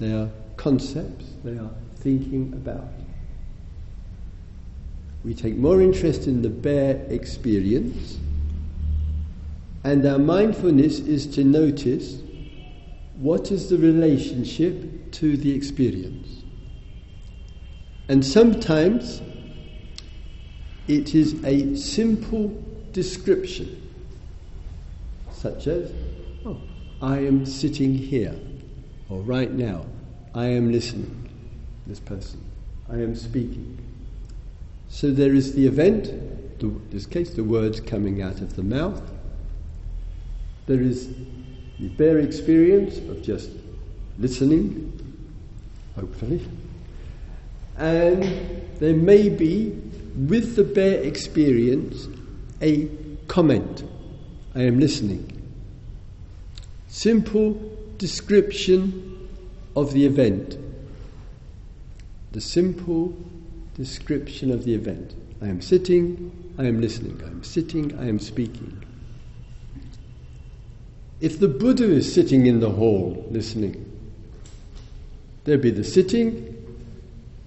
they 0.00 0.12
are 0.12 0.30
concepts, 0.56 1.26
they 1.44 1.58
are 1.58 1.70
thinking 1.96 2.52
about. 2.54 2.88
We 5.24 5.34
take 5.34 5.56
more 5.56 5.82
interest 5.82 6.26
in 6.26 6.42
the 6.42 6.48
bare 6.48 6.96
experience, 7.08 8.18
and 9.84 10.04
our 10.06 10.18
mindfulness 10.18 11.00
is 11.00 11.26
to 11.34 11.44
notice 11.44 12.20
what 13.16 13.50
is 13.50 13.68
the 13.68 13.78
relationship 13.78 15.12
to 15.12 15.36
the 15.36 15.54
experience. 15.54 16.37
And 18.08 18.24
sometimes 18.24 19.20
it 20.86 21.14
is 21.14 21.44
a 21.44 21.76
simple 21.76 22.64
description, 22.92 23.82
such 25.30 25.66
as, 25.66 25.92
oh, 26.46 26.58
I 27.02 27.18
am 27.18 27.44
sitting 27.44 27.94
here, 27.94 28.34
or 29.10 29.20
right 29.20 29.52
now, 29.52 29.84
I 30.34 30.46
am 30.46 30.72
listening, 30.72 31.28
this 31.86 32.00
person, 32.00 32.42
I 32.88 32.94
am 32.94 33.14
speaking. 33.14 33.78
So 34.88 35.10
there 35.10 35.34
is 35.34 35.54
the 35.54 35.66
event, 35.66 36.08
in 36.08 36.80
this 36.90 37.04
case, 37.04 37.30
the 37.34 37.44
words 37.44 37.78
coming 37.78 38.22
out 38.22 38.40
of 38.40 38.56
the 38.56 38.62
mouth. 38.62 39.02
There 40.66 40.80
is 40.80 41.08
the 41.78 41.88
bare 41.88 42.18
experience 42.18 42.96
of 42.98 43.22
just 43.22 43.50
listening, 44.18 44.92
hopefully. 45.94 46.40
And 47.78 48.22
there 48.80 48.94
may 48.94 49.28
be, 49.28 49.70
with 50.16 50.56
the 50.56 50.64
bare 50.64 51.00
experience, 51.02 52.08
a 52.60 52.88
comment. 53.28 53.84
I 54.54 54.62
am 54.62 54.80
listening. 54.80 55.34
Simple 56.88 57.60
description 57.98 59.28
of 59.76 59.92
the 59.92 60.04
event. 60.04 60.58
The 62.32 62.40
simple 62.40 63.16
description 63.74 64.50
of 64.50 64.64
the 64.64 64.74
event. 64.74 65.14
I 65.40 65.46
am 65.46 65.60
sitting, 65.60 66.32
I 66.58 66.64
am 66.64 66.80
listening. 66.80 67.20
I 67.24 67.28
am 67.28 67.44
sitting, 67.44 67.96
I 67.98 68.08
am 68.08 68.18
speaking. 68.18 68.82
If 71.20 71.38
the 71.38 71.48
Buddha 71.48 71.84
is 71.84 72.12
sitting 72.12 72.46
in 72.46 72.60
the 72.60 72.70
hall 72.70 73.26
listening, 73.30 73.84
there'd 75.44 75.62
be 75.62 75.70
the 75.70 75.84
sitting 75.84 76.47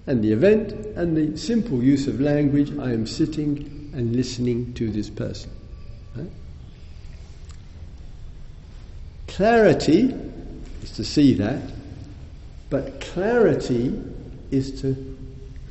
and 0.06 0.22
the 0.22 0.32
event 0.32 0.72
and 0.96 1.16
the 1.16 1.36
simple 1.38 1.82
use 1.82 2.06
of 2.06 2.20
language 2.20 2.76
I 2.78 2.92
am 2.92 3.06
sitting 3.06 3.90
and 3.94 4.16
listening 4.16 4.74
to 4.74 4.90
this 4.90 5.08
person. 5.08 5.50
Right? 6.16 6.30
Clarity 9.28 10.14
is 10.82 10.92
to 10.92 11.04
see 11.04 11.34
that, 11.34 11.62
but 12.70 13.00
clarity 13.00 14.02
is 14.50 14.80
to 14.82 15.16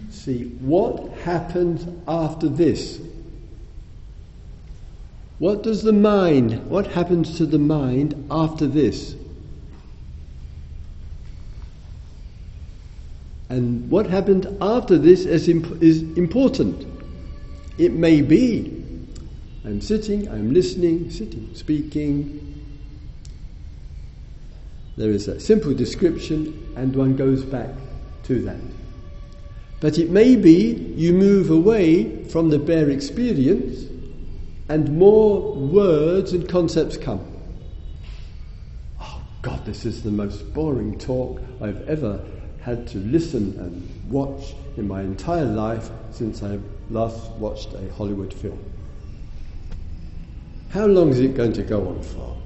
see 0.10 0.46
what 0.60 1.10
happens 1.20 1.86
after 2.08 2.48
this. 2.48 3.02
What 5.40 5.64
does 5.64 5.82
the 5.82 5.94
mind, 5.94 6.70
what 6.70 6.88
happens 6.88 7.38
to 7.38 7.46
the 7.46 7.60
mind 7.60 8.28
after 8.30 8.68
this? 8.68 9.16
And 13.52 13.92
what 13.92 14.06
happened 14.06 14.48
after 14.62 14.98
this 14.98 15.26
is, 15.26 15.50
imp- 15.50 15.84
is 15.84 16.04
important. 16.18 16.88
It 17.78 17.92
may 17.92 18.22
be 18.22 18.78
I'm 19.66 19.82
sitting, 19.82 20.30
I'm 20.30 20.54
listening, 20.54 21.12
sitting, 21.12 21.54
speaking. 21.54 22.64
There 24.96 25.12
is 25.12 25.28
a 25.28 25.38
simple 25.40 25.74
description, 25.74 26.74
and 26.78 26.96
one 26.96 27.18
goes 27.18 27.44
back 27.44 27.70
to 28.24 28.42
that. 28.44 28.62
But 29.82 29.98
it 29.98 30.10
may 30.10 30.38
be 30.38 30.94
you 30.96 31.12
move 31.12 31.52
away 31.52 32.24
from 32.30 32.52
the 32.52 32.58
bare 32.58 32.90
experience, 32.90 33.86
and 34.70 34.98
more 34.98 35.54
words 35.54 36.32
and 36.32 36.48
concepts 36.48 36.96
come. 36.96 37.26
Oh 39.02 39.22
God, 39.42 39.66
this 39.66 39.86
is 39.86 40.04
the 40.04 40.12
most 40.12 40.54
boring 40.54 40.98
talk 40.98 41.42
I've 41.62 41.88
ever 41.90 42.26
had 42.62 42.88
to 42.88 42.98
listen 43.00 43.58
and 43.60 44.12
watch 44.12 44.54
in 44.78 44.88
my 44.88 45.02
entire 45.02 45.46
life 45.46 45.90
since 46.12 46.44
I 46.44 46.60
last 46.90 47.30
watched 47.32 47.74
a 47.74 47.94
Hollywood 47.94 48.34
film. 48.34 48.60
How 50.70 50.86
long 50.86 51.10
is 51.10 51.20
it 51.20 51.36
going 51.36 51.54
to 51.54 51.64
go 51.64 51.88
on 51.88 52.02
for? 52.02 52.38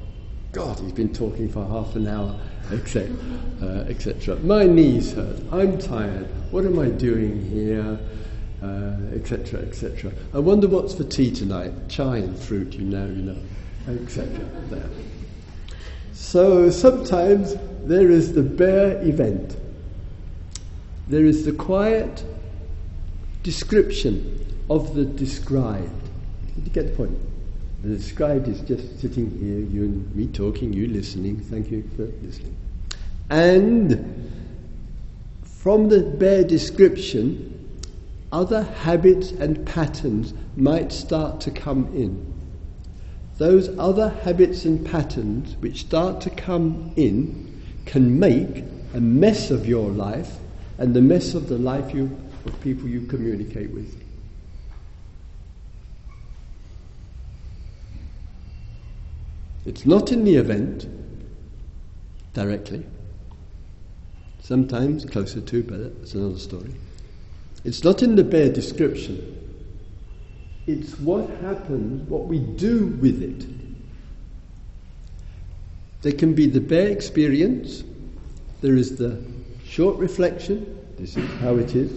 God, 0.51 0.79
he's 0.79 0.93
been 0.93 1.13
talking 1.13 1.49
for 1.49 1.65
half 1.65 1.95
an 1.95 2.07
hour, 2.07 2.39
etc. 2.71 3.15
Uh, 3.61 3.65
etc. 3.89 4.35
My 4.37 4.63
knees 4.65 5.13
hurt. 5.13 5.39
I'm 5.51 5.77
tired. 5.77 6.27
What 6.51 6.65
am 6.65 6.79
I 6.79 6.89
doing 6.89 7.45
here? 7.49 7.99
Etc. 9.13 9.59
Uh, 9.59 9.63
etc. 9.63 10.11
Et 10.11 10.17
I 10.33 10.39
wonder 10.39 10.67
what's 10.67 10.95
for 10.95 11.03
tea 11.03 11.29
tonight. 11.29 11.71
Chai 11.87 12.17
and 12.17 12.39
fruit, 12.39 12.73
you 12.73 12.85
know, 12.85 13.05
you 13.05 13.21
know, 13.21 13.37
etc. 13.87 14.29
So 16.13 16.71
sometimes 16.71 17.55
there 17.83 18.09
is 18.09 18.33
the 18.33 18.41
bare 18.41 18.99
event. 19.03 19.55
There 21.07 21.25
is 21.25 21.45
the 21.45 21.51
quiet 21.51 22.23
description 23.43 24.45
of 24.69 24.95
the 24.95 25.05
described. 25.05 26.09
Did 26.55 26.65
you 26.65 26.71
get 26.71 26.87
the 26.87 26.95
point? 26.95 27.17
The 27.83 27.95
described 27.95 28.47
is 28.47 28.61
just 28.61 28.99
sitting 28.99 29.29
here, 29.39 29.59
you 29.59 29.83
and 29.83 30.15
me 30.15 30.25
talking, 30.27 30.73
you 30.73 30.87
listening. 30.87 31.39
Thank 31.39 31.69
you 31.69 31.83
for 31.95 32.05
listening. 32.25 32.55
And 33.29 34.31
from 35.43 35.89
the 35.89 36.01
bare 36.01 36.43
description, 36.43 37.51
other 38.31 38.63
habits 38.63 39.31
and 39.31 39.63
patterns 39.65 40.33
might 40.57 40.91
start 40.91 41.39
to 41.41 41.51
come 41.51 41.85
in. 41.93 42.33
Those 43.37 43.69
other 43.77 44.09
habits 44.09 44.65
and 44.65 44.83
patterns 44.83 45.55
which 45.57 45.81
start 45.81 46.21
to 46.21 46.29
come 46.31 46.93
in 46.95 47.61
can 47.85 48.19
make 48.19 48.63
a 48.95 48.99
mess 48.99 49.51
of 49.51 49.67
your 49.67 49.89
life 49.91 50.37
and 50.77 50.93
the 50.93 51.01
mess 51.01 51.33
of 51.33 51.47
the 51.47 51.57
life 51.57 51.93
you, 51.93 52.15
of 52.45 52.59
people 52.61 52.87
you 52.87 53.01
communicate 53.07 53.71
with. 53.71 54.01
It's 59.65 59.85
not 59.85 60.11
in 60.11 60.23
the 60.23 60.35
event 60.35 60.87
directly. 62.33 62.85
Sometimes 64.41 65.05
closer 65.05 65.41
to, 65.41 65.63
but 65.63 65.99
that's 65.99 66.13
another 66.13 66.37
story. 66.37 66.75
It's 67.63 67.83
not 67.83 68.03
in 68.03 68.15
the 68.15 68.23
bare 68.23 68.51
description. 68.51 69.31
It's 70.67 70.99
what 70.99 71.29
happens, 71.41 72.07
what 72.07 72.25
we 72.25 72.39
do 72.39 72.87
with 73.01 73.23
it. 73.23 73.47
There 76.03 76.13
can 76.13 76.35
be 76.35 76.45
the 76.45 76.61
bare 76.61 76.89
experience, 76.89 77.83
there 78.61 78.75
is 78.75 78.97
the 78.97 79.19
short 79.67 79.97
reflection, 79.97 80.77
this 80.97 81.17
is 81.17 81.29
how 81.41 81.55
it 81.55 81.75
is, 81.75 81.91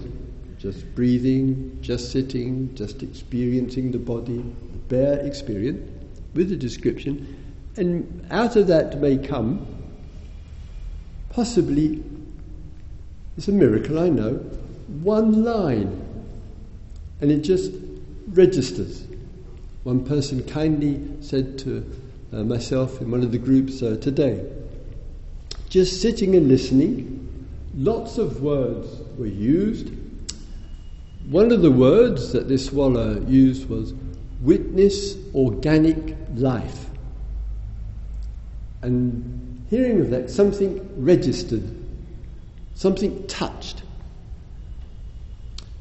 just 0.58 0.94
breathing, 0.94 1.78
just 1.80 2.10
sitting, 2.10 2.74
just 2.74 3.02
experiencing 3.02 3.92
the 3.92 3.98
body, 3.98 4.38
the 4.38 4.78
bare 4.88 5.20
experience 5.20 5.88
with 6.34 6.48
the 6.48 6.56
description, 6.56 7.36
and 7.76 8.26
out 8.30 8.56
of 8.56 8.66
that 8.66 9.00
may 9.00 9.16
come, 9.16 9.64
possibly, 11.30 12.02
it's 13.36 13.48
a 13.48 13.52
miracle, 13.52 13.98
I 14.00 14.08
know, 14.08 14.34
one 15.02 15.44
line, 15.44 16.04
and 17.20 17.30
it 17.30 17.40
just 17.40 17.72
registers. 18.28 19.04
One 19.84 20.04
person 20.04 20.42
kindly 20.42 21.00
said 21.20 21.58
to 21.60 21.88
uh, 22.32 22.42
myself 22.42 23.00
in 23.00 23.10
one 23.10 23.22
of 23.22 23.30
the 23.30 23.38
groups 23.38 23.80
uh, 23.82 23.96
today, 24.00 24.44
just 25.68 26.02
sitting 26.02 26.34
and 26.34 26.48
listening, 26.48 27.27
lots 27.78 28.18
of 28.18 28.42
words 28.42 28.88
were 29.16 29.26
used. 29.26 29.92
One 31.28 31.52
of 31.52 31.62
the 31.62 31.70
words 31.70 32.32
that 32.32 32.48
this 32.48 32.66
swallow 32.66 33.20
used 33.20 33.68
was 33.68 33.94
witness 34.40 35.16
organic 35.34 36.16
life. 36.34 36.86
And 38.82 39.64
hearing 39.70 40.00
of 40.00 40.10
that, 40.10 40.30
something 40.30 40.88
registered, 40.96 41.62
something 42.74 43.26
touched. 43.26 43.82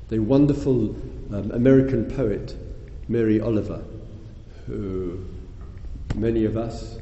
The 0.10 0.20
wonderful 0.20 0.96
um, 1.34 1.52
American 1.52 2.06
poet, 2.06 2.56
Mary 3.08 3.42
Oliver, 3.42 3.84
who 4.68 5.26
many 6.16 6.46
of 6.46 6.58
us, 6.58 6.98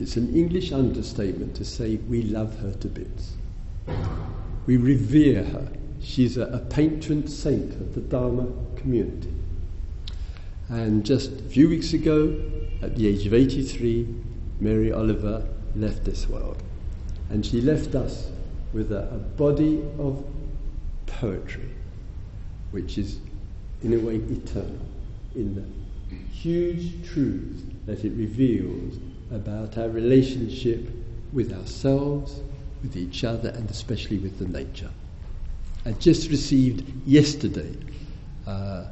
it's 0.00 0.16
an 0.16 0.34
English 0.34 0.72
understatement 0.72 1.54
to 1.56 1.64
say 1.64 1.96
we 2.08 2.22
love 2.22 2.58
her 2.60 2.72
to 2.72 2.88
bits. 2.88 3.34
We 4.66 4.76
revere 4.76 5.44
her. 5.44 5.68
She's 6.00 6.36
a, 6.36 6.46
a 6.46 6.58
patron 6.58 7.28
saint 7.28 7.72
of 7.74 7.94
the 7.94 8.00
Dharma 8.00 8.48
community. 8.76 9.34
And 10.68 11.04
just 11.04 11.32
a 11.32 11.42
few 11.44 11.68
weeks 11.68 11.92
ago, 11.92 12.34
at 12.80 12.96
the 12.96 13.06
age 13.06 13.26
of 13.26 13.34
83, 13.34 14.08
Mary 14.60 14.92
Oliver 14.92 15.46
left 15.76 16.04
this 16.04 16.28
world. 16.28 16.62
And 17.30 17.44
she 17.44 17.60
left 17.60 17.94
us 17.94 18.30
with 18.72 18.92
a, 18.92 19.08
a 19.10 19.18
body 19.18 19.82
of 19.98 20.24
poetry, 21.06 21.68
which 22.70 22.98
is, 22.98 23.18
in 23.82 23.92
a 23.92 23.98
way, 23.98 24.16
eternal, 24.16 24.80
in 25.34 25.54
the 25.54 26.16
huge 26.32 27.08
truth 27.08 27.64
that 27.86 28.04
it 28.04 28.12
reveals 28.12 28.96
about 29.32 29.78
our 29.78 29.88
relationship 29.88 30.88
with 31.32 31.52
ourselves, 31.52 32.40
with 32.82 32.96
each 32.96 33.24
other, 33.24 33.50
and 33.50 33.70
especially 33.70 34.18
with 34.18 34.38
the 34.38 34.46
nature. 34.46 34.90
I 35.84 35.92
just 35.92 36.30
received 36.30 36.84
yesterday 37.06 37.76
uh, 38.46 38.84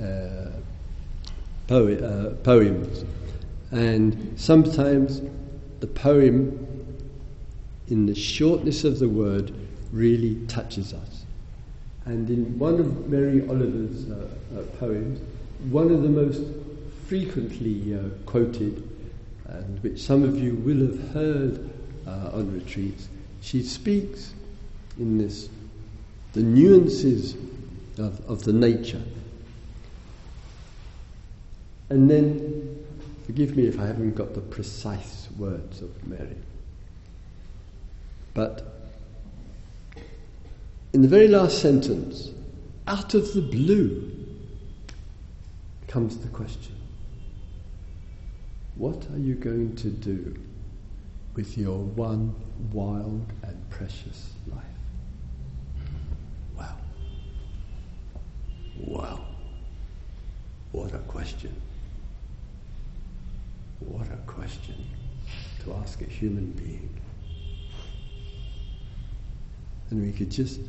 uh, 0.00 0.50
uh, 1.68 2.30
poems. 2.42 3.04
And 3.70 4.38
sometimes 4.38 5.20
the 5.80 5.86
poem, 5.86 6.62
in 7.88 8.06
the 8.06 8.14
shortness 8.14 8.84
of 8.84 8.98
the 8.98 9.08
word, 9.08 9.52
really 9.92 10.46
touches 10.46 10.92
us. 10.92 11.24
And 12.04 12.30
in 12.30 12.58
one 12.58 12.78
of 12.78 13.08
Mary 13.08 13.46
Oliver's 13.48 14.08
uh, 14.10 14.28
uh, 14.56 14.62
poems, 14.78 15.20
one 15.70 15.90
of 15.90 16.02
the 16.02 16.08
most 16.08 16.42
frequently 17.08 17.94
uh, 17.94 18.08
quoted, 18.26 18.95
and 19.48 19.82
which 19.82 20.00
some 20.00 20.22
of 20.22 20.38
you 20.38 20.54
will 20.54 20.86
have 20.86 21.10
heard 21.12 21.70
uh, 22.06 22.30
on 22.32 22.52
retreats, 22.52 23.08
she 23.40 23.62
speaks 23.62 24.34
in 24.98 25.18
this 25.18 25.48
the 26.32 26.42
nuances 26.42 27.34
of, 27.98 28.20
of 28.28 28.44
the 28.44 28.52
nature 28.52 29.02
and 31.88 32.10
then, 32.10 32.84
forgive 33.26 33.56
me 33.56 33.66
if 33.66 33.78
I 33.78 33.86
haven't 33.86 34.16
got 34.16 34.34
the 34.34 34.40
precise 34.40 35.28
words 35.38 35.82
of 35.82 36.06
Mary. 36.06 36.36
But 38.34 38.90
in 40.92 41.02
the 41.02 41.08
very 41.08 41.28
last 41.28 41.60
sentence, 41.60 42.30
out 42.88 43.14
of 43.14 43.32
the 43.34 43.40
blue, 43.40 44.12
comes 45.86 46.18
the 46.18 46.28
question 46.28 46.75
What 48.76 49.06
are 49.14 49.18
you 49.18 49.34
going 49.34 49.74
to 49.76 49.88
do 49.88 50.36
with 51.34 51.56
your 51.56 51.78
one 51.78 52.34
wild 52.72 53.26
and 53.42 53.70
precious 53.70 54.34
life? 54.46 54.64
Wow. 56.56 56.76
Wow. 58.78 59.20
What 60.72 60.94
a 60.94 60.98
question. 60.98 61.54
What 63.80 64.08
a 64.08 64.16
question 64.26 64.84
to 65.64 65.74
ask 65.74 66.02
a 66.02 66.04
human 66.06 66.50
being. 66.52 67.00
And 69.88 70.02
we 70.02 70.12
could 70.12 70.30
just, 70.30 70.60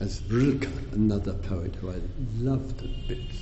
as 0.00 0.22
Rilke, 0.28 0.68
another 0.92 1.32
poet 1.32 1.74
who 1.76 1.90
I 1.90 2.00
loved 2.38 2.82
at 2.82 3.08
bits, 3.08 3.36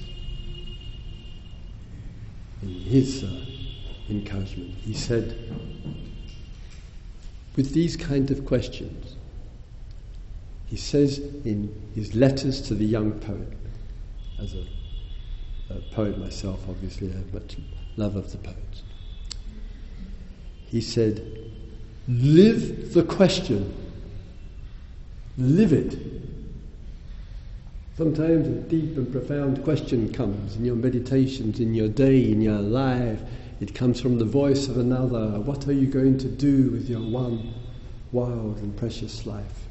in 2.62 2.68
his 2.68 3.24
uh, 3.24 3.44
encouragement, 4.08 4.74
he 4.84 4.94
said, 4.94 5.36
with 7.56 7.72
these 7.72 7.96
kind 7.96 8.30
of 8.30 8.46
questions, 8.46 9.16
he 10.66 10.76
says 10.76 11.18
in 11.18 11.74
his 11.94 12.14
letters 12.14 12.62
to 12.62 12.74
the 12.74 12.84
young 12.86 13.12
poet, 13.20 13.52
as 14.38 14.54
a 14.54 14.64
a 15.76 15.80
poet 15.94 16.18
myself, 16.18 16.60
obviously, 16.68 17.10
I 17.12 17.16
have 17.16 17.32
much 17.32 17.56
love 17.96 18.16
of 18.16 18.30
the 18.32 18.38
poets. 18.38 18.82
He 20.66 20.80
said, 20.80 21.50
Live 22.08 22.94
the 22.94 23.04
question, 23.04 23.72
live 25.38 25.72
it. 25.72 25.96
Sometimes 27.97 28.49
a 28.49 28.61
deep 28.68 28.97
and 28.97 29.11
profound 29.12 29.62
question 29.64 30.12
comes 30.12 30.57
in 30.57 30.64
your 30.64 30.76
meditations, 30.76 31.61
in 31.61 31.74
your 31.74 31.88
day, 31.88 32.30
in 32.30 32.40
your 32.40 32.59
life. 32.59 33.20
It 33.61 33.74
comes 33.74 34.01
from 34.01 34.18
the 34.18 34.24
voice 34.24 34.68
of 34.68 34.78
another. 34.78 35.38
What 35.40 35.68
are 35.68 35.72
you 35.72 35.86
going 35.86 36.18
to 36.18 36.28
do 36.28 36.70
with 36.70 36.88
your 36.88 37.01
one 37.01 37.53
wild 38.12 38.59
and 38.59 38.76
precious 38.76 39.26
life. 39.26 39.66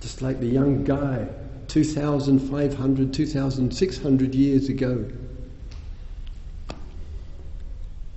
Just 0.00 0.22
like 0.22 0.40
the 0.40 0.46
young 0.46 0.84
guy 0.84 1.28
2,500, 1.68 3.12
2,600 3.12 4.34
years 4.34 4.68
ago. 4.68 5.10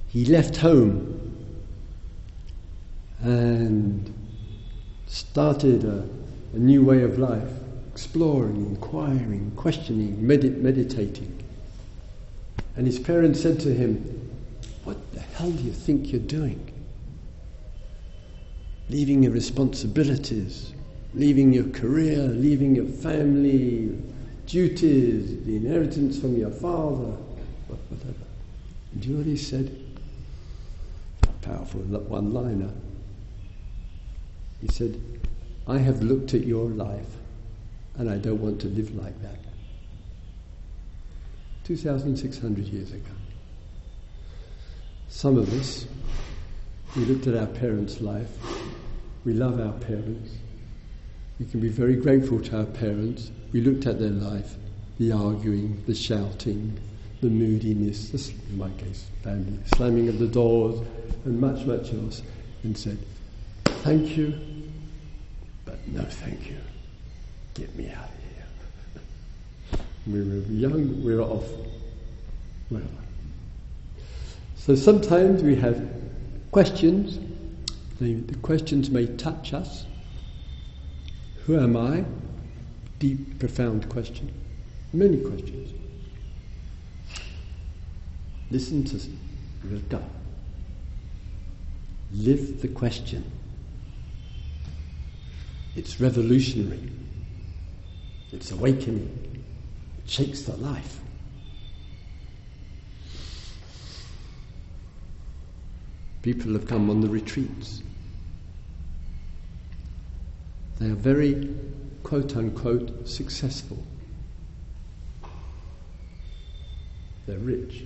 He 0.08 0.26
left 0.26 0.58
home 0.58 1.16
and 3.22 4.14
started 5.10 5.84
a, 5.84 6.08
a 6.54 6.60
new 6.60 6.84
way 6.84 7.02
of 7.02 7.18
life, 7.18 7.52
exploring, 7.92 8.58
inquiring, 8.58 9.52
questioning, 9.56 10.16
medit- 10.18 10.62
meditating. 10.62 11.36
And 12.76 12.86
his 12.86 13.00
parents 13.00 13.42
said 13.42 13.60
to 13.62 13.74
him, 13.74 14.32
What 14.84 14.98
the 15.14 15.20
hell 15.20 15.52
do 15.52 15.64
you 15.64 15.72
think 15.72 16.12
you're 16.12 16.22
doing? 16.22 16.72
Leaving 18.90 19.24
your 19.24 19.34
responsibilities, 19.34 20.74
leaving 21.14 21.52
your 21.54 21.68
career, 21.70 22.20
leaving 22.20 22.76
your 22.76 22.86
family, 22.86 24.00
duties, 24.46 25.44
the 25.46 25.56
inheritance 25.56 26.20
from 26.20 26.38
your 26.38 26.52
father, 26.52 27.18
whatever. 27.68 28.14
And 28.94 29.06
you 29.06 29.16
know 29.16 29.24
he 29.24 29.38
said? 29.38 29.76
Powerful 31.42 31.82
one 31.82 32.34
liner. 32.34 32.72
He 34.62 34.68
said, 34.68 35.02
I 35.68 35.78
have 35.78 36.02
looked 36.02 36.34
at 36.34 36.46
your 36.46 36.66
life 36.70 37.16
and 37.96 38.10
I 38.10 38.18
don't 38.18 38.42
want 38.42 38.62
to 38.62 38.68
live 38.68 38.96
like 38.96 39.22
that. 39.22 39.38
2,600 41.66 42.66
years 42.66 42.92
ago. 42.92 43.12
Some 45.08 45.38
of 45.38 45.52
us, 45.60 45.86
we 46.96 47.06
looked 47.06 47.28
at 47.28 47.36
our 47.36 47.48
parents' 47.48 48.02
life, 48.02 48.30
we 49.26 49.34
love 49.34 49.60
our 49.60 49.74
parents, 49.74 50.32
we 51.40 51.46
can 51.46 51.62
be 51.62 51.70
very 51.70 51.96
grateful 51.96 52.42
to 52.42 52.58
our 52.58 52.66
parents. 52.66 53.32
We 53.54 53.62
looked 53.62 53.86
at 53.88 53.98
their 53.98 54.10
life, 54.10 54.56
the 55.00 55.14
arguing, 55.14 55.82
the 55.88 55.96
shouting, 55.96 56.78
the 57.22 57.30
moodiness, 57.30 58.10
the, 58.10 58.34
in 58.50 58.58
my 58.58 58.70
case, 58.72 59.08
family, 59.24 59.58
slamming 59.76 60.10
of 60.10 60.20
the 60.20 60.28
doors, 60.28 60.86
and 61.24 61.40
much, 61.40 61.66
much 61.66 61.94
else, 61.94 62.24
and 62.64 62.78
said, 62.78 63.00
Thank 63.64 64.18
you, 64.18 64.38
no 65.88 66.04
thank 66.04 66.50
you. 66.50 66.58
Get 67.54 67.76
me 67.76 67.90
out 67.90 68.10
of 68.10 69.78
here. 69.78 69.86
we 70.08 70.20
were 70.22 70.46
young, 70.48 71.04
we 71.04 71.16
were 71.16 71.22
off. 71.22 71.50
Well, 72.70 72.82
so 74.56 74.76
sometimes 74.76 75.42
we 75.42 75.56
have 75.56 75.90
questions. 76.52 77.20
The, 78.00 78.14
the 78.16 78.36
questions 78.36 78.90
may 78.90 79.08
touch 79.08 79.54
us. 79.54 79.86
Who 81.46 81.60
am 81.60 81.76
I? 81.76 82.06
Deep, 83.00 83.40
profound 83.40 83.90
question. 83.90 84.32
Many 84.94 85.18
questions. 85.18 85.74
Listen 88.52 88.84
to 88.84 89.00
gut. 89.90 90.04
Live 92.14 92.62
the 92.62 92.68
question. 92.68 93.24
It's 95.76 96.00
revolutionary. 96.00 96.92
It's 98.32 98.52
awakening. 98.52 99.44
It 100.04 100.10
shakes 100.10 100.42
the 100.44 100.56
life. 100.58 101.00
People 106.22 106.54
have 106.54 106.68
come 106.68 106.90
on 106.90 107.02
the 107.02 107.08
retreats. 107.08 107.82
They 110.80 110.88
are 110.88 110.96
very, 110.96 111.56
quote 112.04 112.36
unquote, 112.36 113.08
successful. 113.08 113.84
They're 117.26 117.38
rich. 117.38 117.84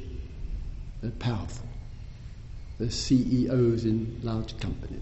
They're 1.01 1.11
powerful. 1.11 1.67
They're 2.79 2.89
CEOs 2.89 3.85
in 3.85 4.19
large 4.23 4.57
companies. 4.59 5.01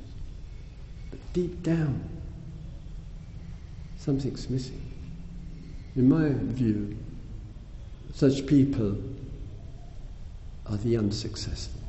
But 1.09 1.19
deep 1.33 1.63
down, 1.63 2.20
something's 4.01 4.49
missing. 4.49 4.81
In 5.95 6.09
my 6.09 6.29
view, 6.29 6.97
such 8.15 8.47
people 8.47 8.97
are 10.65 10.77
the 10.77 10.97
unsuccessful. 10.97 11.79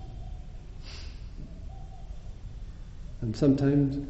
And 3.23 3.35
sometimes 3.35 4.07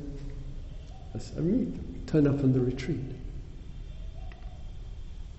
I 1.36 1.40
mean, 1.40 2.02
turn 2.06 2.26
up 2.26 2.42
on 2.42 2.52
the 2.52 2.60
retreat. 2.60 2.98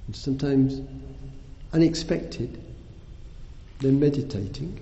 And 0.06 0.16
sometimes 0.16 0.82
unexpected, 1.74 2.62
they're 3.80 3.92
meditating. 3.92 4.80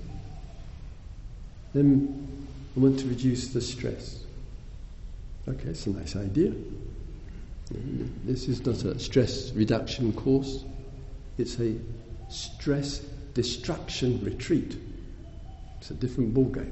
Then 1.74 2.48
I 2.76 2.80
want 2.80 3.00
to 3.00 3.08
reduce 3.08 3.48
the 3.48 3.62
stress. 3.62 4.24
Okay, 5.48 5.70
it's 5.70 5.88
a 5.88 5.92
nice 5.92 6.16
idea. 6.16 6.54
This 8.26 8.48
is 8.48 8.66
not 8.66 8.84
a 8.84 9.00
stress 9.00 9.52
reduction 9.54 10.14
course, 10.14 10.66
it's 11.38 11.60
a 11.60 11.76
stress 12.30 13.00
destruction 13.34 14.24
retreat. 14.24 14.78
It's 15.80 15.92
a 15.92 15.94
different 15.96 16.34
ballgame. 16.34 16.72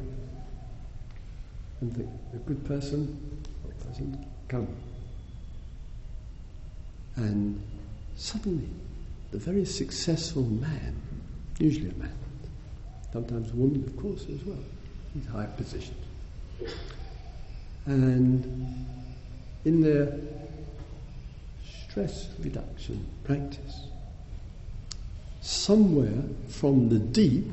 And 1.82 1.94
the, 1.94 2.04
a 2.36 2.40
good 2.40 2.64
person 2.66 3.44
doesn't 3.88 4.26
come. 4.48 4.68
And 7.16 7.62
suddenly, 8.16 8.70
the 9.32 9.38
very 9.38 9.66
successful 9.66 10.44
man, 10.44 10.96
usually 11.60 11.90
a 11.90 11.94
man, 11.94 12.18
sometimes 13.12 13.52
a 13.52 13.56
woman, 13.56 13.84
of 13.84 13.98
course, 13.98 14.26
as 14.34 14.44
well, 14.46 14.64
in 15.16 15.24
high 15.24 15.48
positions, 15.48 16.06
and 17.86 18.86
in 19.66 19.82
their 19.82 20.20
stress 21.90 22.30
reduction 22.40 23.04
practice, 23.24 23.88
somewhere 25.42 26.22
from 26.48 26.90
the 26.90 27.00
deep, 27.00 27.48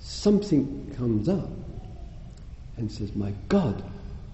something 0.00 0.94
comes 0.98 1.28
up 1.28 1.48
and 2.76 2.92
says, 2.92 3.14
My 3.16 3.32
God, 3.48 3.82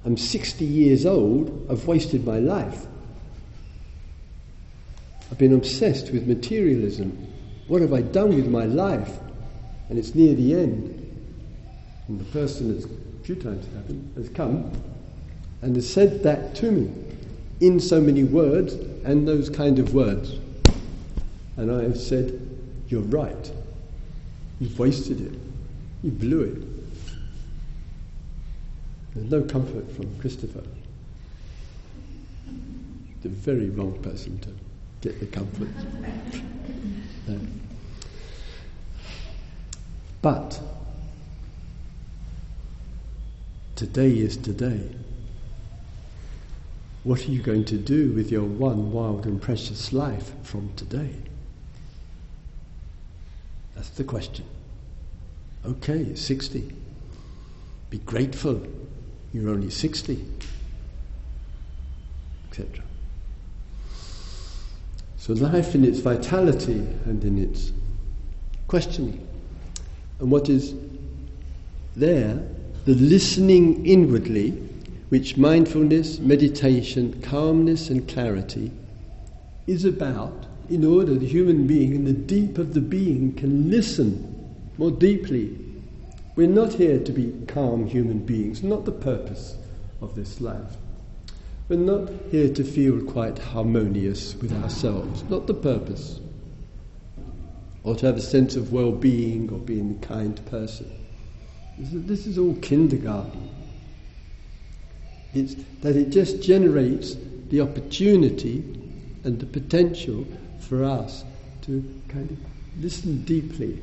I'm 0.04 0.16
60 0.16 0.64
years 0.64 1.06
old, 1.06 1.66
I've 1.70 1.86
wasted 1.86 2.26
my 2.26 2.38
life. 2.38 2.86
I've 5.30 5.38
been 5.38 5.54
obsessed 5.54 6.10
with 6.10 6.26
materialism. 6.26 7.32
What 7.68 7.82
have 7.82 7.92
I 7.92 8.00
done 8.00 8.34
with 8.34 8.48
my 8.48 8.64
life? 8.64 9.18
And 9.90 9.98
it's 9.98 10.14
near 10.14 10.34
the 10.34 10.54
end. 10.54 10.94
And 12.08 12.18
the 12.18 12.24
person 12.24 12.72
that's 12.72 12.86
a 12.86 13.24
few 13.24 13.36
times 13.36 13.66
happened 13.74 14.12
has 14.16 14.28
come 14.30 14.72
and 15.60 15.76
has 15.76 15.88
said 15.88 16.22
that 16.22 16.54
to 16.56 16.72
me 16.72 16.92
in 17.60 17.78
so 17.78 18.00
many 18.00 18.24
words 18.24 18.74
and 19.08 19.26
those 19.26 19.48
kind 19.48 19.78
of 19.78 19.94
words. 19.94 20.34
And 21.56 21.72
I 21.72 21.82
have 21.82 21.98
said, 21.98 22.38
You're 22.88 23.00
right. 23.00 23.50
You've 24.60 24.78
wasted 24.78 25.22
it. 25.22 25.32
You 26.02 26.10
blew 26.10 26.42
it. 26.42 26.62
There's 29.14 29.30
no 29.30 29.42
comfort 29.42 29.90
from 29.92 30.14
Christopher. 30.20 30.62
The 33.22 33.30
very 33.30 33.70
wrong 33.70 33.98
person 34.02 34.38
to 34.40 34.50
get 35.00 35.18
the 35.20 35.26
comfort. 35.26 35.68
Uh, 37.30 37.32
but 40.20 40.60
today 43.74 44.10
is 44.10 44.36
today. 44.36 44.90
What 47.08 47.26
are 47.26 47.30
you 47.30 47.40
going 47.40 47.64
to 47.64 47.78
do 47.78 48.12
with 48.12 48.30
your 48.30 48.44
one 48.44 48.92
wild 48.92 49.24
and 49.24 49.40
precious 49.40 49.94
life 49.94 50.30
from 50.42 50.70
today? 50.76 51.14
That's 53.74 53.88
the 53.88 54.04
question. 54.04 54.44
Okay, 55.64 56.14
60. 56.14 56.70
Be 57.88 57.96
grateful 58.00 58.62
you're 59.32 59.48
only 59.48 59.70
60, 59.70 60.22
etc. 62.50 62.84
So 65.16 65.32
life 65.32 65.74
in 65.74 65.86
its 65.86 66.00
vitality 66.00 66.86
and 67.06 67.24
in 67.24 67.38
its 67.38 67.72
questioning. 68.66 69.26
And 70.20 70.30
what 70.30 70.50
is 70.50 70.74
there, 71.96 72.38
the 72.84 72.92
listening 72.96 73.86
inwardly, 73.86 74.68
which 75.08 75.36
mindfulness, 75.36 76.18
meditation, 76.18 77.20
calmness, 77.22 77.90
and 77.90 78.08
clarity 78.08 78.70
is 79.66 79.84
about, 79.84 80.46
in 80.68 80.84
order 80.84 81.14
the 81.14 81.26
human 81.26 81.66
being 81.66 81.94
in 81.94 82.04
the 82.04 82.12
deep 82.12 82.58
of 82.58 82.74
the 82.74 82.80
being 82.80 83.34
can 83.34 83.70
listen 83.70 84.34
more 84.76 84.90
deeply 84.90 85.58
We're 86.38 86.46
not 86.46 86.74
here 86.74 87.00
to 87.00 87.10
be 87.10 87.34
calm 87.48 87.88
human 87.88 88.20
beings, 88.20 88.62
not 88.62 88.84
the 88.84 88.92
purpose 88.92 89.56
of 90.00 90.14
this 90.14 90.40
life. 90.40 90.76
We're 91.68 91.80
not 91.80 92.08
here 92.30 92.48
to 92.54 92.62
feel 92.62 93.02
quite 93.02 93.40
harmonious 93.40 94.36
with 94.36 94.52
ourselves, 94.62 95.24
not 95.24 95.48
the 95.48 95.54
purpose. 95.54 96.20
Or 97.82 97.96
to 97.96 98.06
have 98.06 98.16
a 98.18 98.20
sense 98.20 98.54
of 98.54 98.72
well 98.72 98.92
being 98.92 99.50
or 99.50 99.58
being 99.58 99.98
a 100.00 100.06
kind 100.06 100.40
person. 100.46 100.88
This 101.76 101.92
is, 101.92 102.04
this 102.04 102.26
is 102.28 102.38
all 102.38 102.54
kindergarten. 102.62 103.50
It's 105.34 105.54
that 105.82 105.96
it 105.96 106.10
just 106.10 106.42
generates 106.42 107.16
the 107.48 107.60
opportunity 107.60 108.58
and 109.24 109.38
the 109.38 109.46
potential 109.46 110.26
for 110.60 110.84
us 110.84 111.24
to 111.62 111.82
kind 112.08 112.30
of 112.30 112.38
listen 112.82 113.24
deeply. 113.24 113.82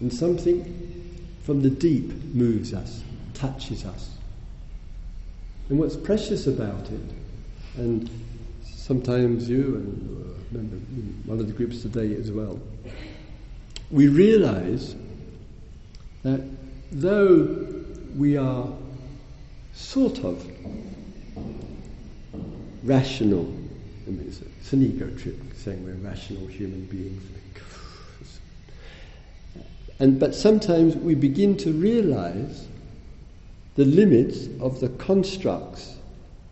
And 0.00 0.12
something 0.12 0.64
from 1.42 1.62
the 1.62 1.70
deep 1.70 2.12
moves 2.34 2.72
us, 2.72 3.02
touches 3.34 3.84
us. 3.84 4.10
And 5.68 5.78
what's 5.78 5.96
precious 5.96 6.46
about 6.46 6.90
it, 6.90 7.00
and 7.76 8.10
sometimes 8.64 9.48
you, 9.48 9.76
and 9.76 10.26
uh, 10.26 10.34
remember 10.52 10.76
one 11.26 11.38
of 11.38 11.46
the 11.46 11.52
groups 11.52 11.82
today 11.82 12.14
as 12.16 12.30
well, 12.30 12.60
we 13.90 14.08
realize 14.08 14.94
that 16.22 16.40
though 16.92 17.84
we 18.16 18.36
are 18.36 18.68
sort 19.80 20.24
of 20.24 20.46
rational, 22.84 23.44
I 24.06 24.10
mean, 24.10 24.24
it's, 24.26 24.40
it's 24.40 24.72
an 24.72 24.82
ego 24.82 25.10
trip 25.16 25.36
saying 25.56 25.84
we're 25.84 25.94
rational 26.08 26.46
human 26.46 26.84
beings. 26.86 27.22
And, 30.00 30.18
but 30.18 30.34
sometimes 30.34 30.96
we 30.96 31.14
begin 31.14 31.58
to 31.58 31.72
realize 31.72 32.66
the 33.76 33.84
limits 33.84 34.48
of 34.58 34.80
the 34.80 34.88
constructs 34.88 35.96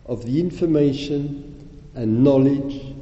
of 0.05 0.23
the 0.23 0.39
information 0.39 1.67
and 1.95 2.23
knowledge 2.23 2.93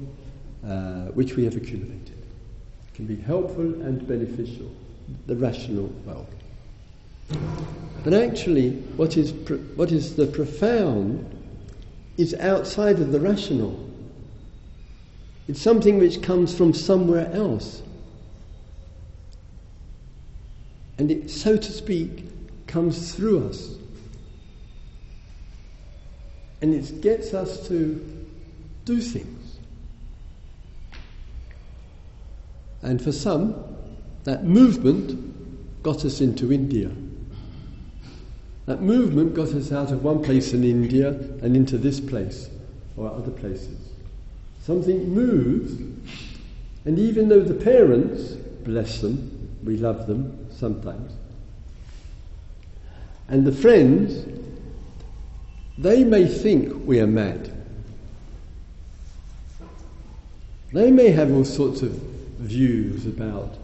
uh, 0.66 1.08
which 1.12 1.36
we 1.36 1.44
have 1.44 1.58
accumulated. 1.58 2.10
It 2.10 2.96
can 2.96 3.06
be 3.06 3.18
helpful 3.18 3.62
and 3.62 4.08
beneficial, 4.08 4.72
the 5.28 5.36
rational 5.36 5.88
world. 6.06 6.34
But 7.30 8.14
actually, 8.14 8.72
what 8.96 9.18
is, 9.18 9.32
what 9.76 9.92
is 9.92 10.16
the 10.16 10.28
profound 10.28 11.34
is 12.18 12.34
outside 12.36 13.00
of 13.00 13.12
the 13.12 13.20
rational. 13.20 13.88
It's 15.48 15.62
something 15.62 16.00
which 16.00 16.22
comes 16.22 16.56
from 16.56 16.74
somewhere 16.74 17.32
else. 17.34 17.82
And 20.98 21.12
it, 21.12 21.30
so 21.30 21.58
to 21.58 21.72
speak, 21.72 22.26
comes 22.66 23.14
through 23.14 23.50
us. 23.50 23.76
And 26.62 26.74
it 26.74 27.02
gets 27.02 27.34
us 27.34 27.68
to 27.68 28.26
do 28.86 29.00
things. 29.00 29.60
And 32.82 33.02
for 33.02 33.12
some, 33.12 33.56
that 34.24 34.44
movement 34.44 35.84
got 35.84 36.04
us 36.04 36.20
into 36.20 36.52
India. 36.52 36.90
That 38.68 38.82
movement 38.82 39.34
got 39.34 39.53
us 39.53 39.72
out 39.72 39.93
of 39.93 40.03
one 40.03 40.22
place 40.22 40.53
in 40.53 40.65
India 40.65 41.11
and 41.41 41.55
into 41.55 41.78
this 41.78 42.01
place 42.01 42.49
or 42.97 43.09
other 43.09 43.32
places. 43.32 43.78
Something 44.61 45.09
moves, 45.09 45.80
and 46.84 46.99
even 46.99 47.30
though 47.30 47.41
the 47.41 47.53
parents, 47.53 48.34
bless 48.65 48.99
them, 48.99 49.57
we 49.63 49.78
love 49.78 50.05
them 50.05 50.49
sometimes, 50.51 51.13
and 53.30 53.47
the 53.47 53.53
friends, 53.53 54.26
they 55.78 56.03
may 56.03 56.28
think 56.28 56.86
we 56.86 56.99
are 56.99 57.07
mad. 57.07 57.53
They 60.74 60.91
may 60.91 61.11
have 61.11 61.32
all 61.32 61.45
sorts 61.45 61.82
of 61.84 61.91
views 61.91 63.05
about 63.05 63.57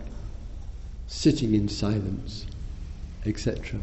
sitting 1.07 1.53
in 1.55 1.67
silence, 1.67 2.45
etc. 3.25 3.81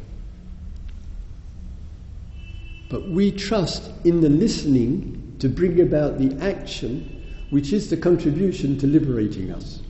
But 2.91 3.09
we 3.09 3.31
trust 3.31 3.91
in 4.05 4.21
the 4.21 4.29
listening 4.29 5.37
to 5.39 5.49
bring 5.49 5.81
about 5.81 6.19
the 6.19 6.37
action 6.45 7.23
which 7.49 7.73
is 7.73 7.89
the 7.89 7.97
contribution 7.97 8.77
to 8.79 8.87
liberating 8.87 9.53
us. 9.53 9.81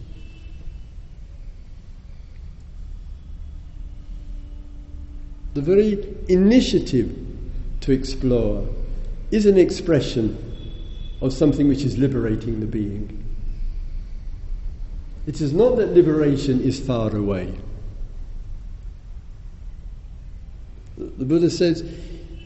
The 5.55 5.63
very 5.63 6.15
initiative 6.29 7.17
to 7.81 7.93
explore 7.93 8.69
is 9.31 9.47
an 9.47 9.59
expression 9.59 10.37
of 11.21 11.33
something 11.33 11.69
which 11.69 11.83
is 11.83 11.99
liberating 11.99 12.61
the 12.61 12.67
being. 12.67 13.17
It 15.27 15.41
is 15.41 15.53
not 15.53 15.77
that 15.77 15.95
liberation 15.95 16.61
is 16.61 16.79
far 16.79 17.15
away. 17.15 17.53
The 20.97 21.25
Buddha 21.25 21.51
says 21.51 21.83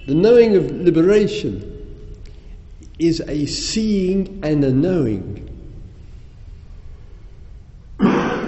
the 0.07 0.15
knowing 0.15 0.57
of 0.57 0.71
liberation 0.71 1.71
is 2.99 3.21
a 3.27 3.47
seeing 3.47 4.41
and 4.43 4.65
a 4.65 4.73
knowing. 4.73 5.41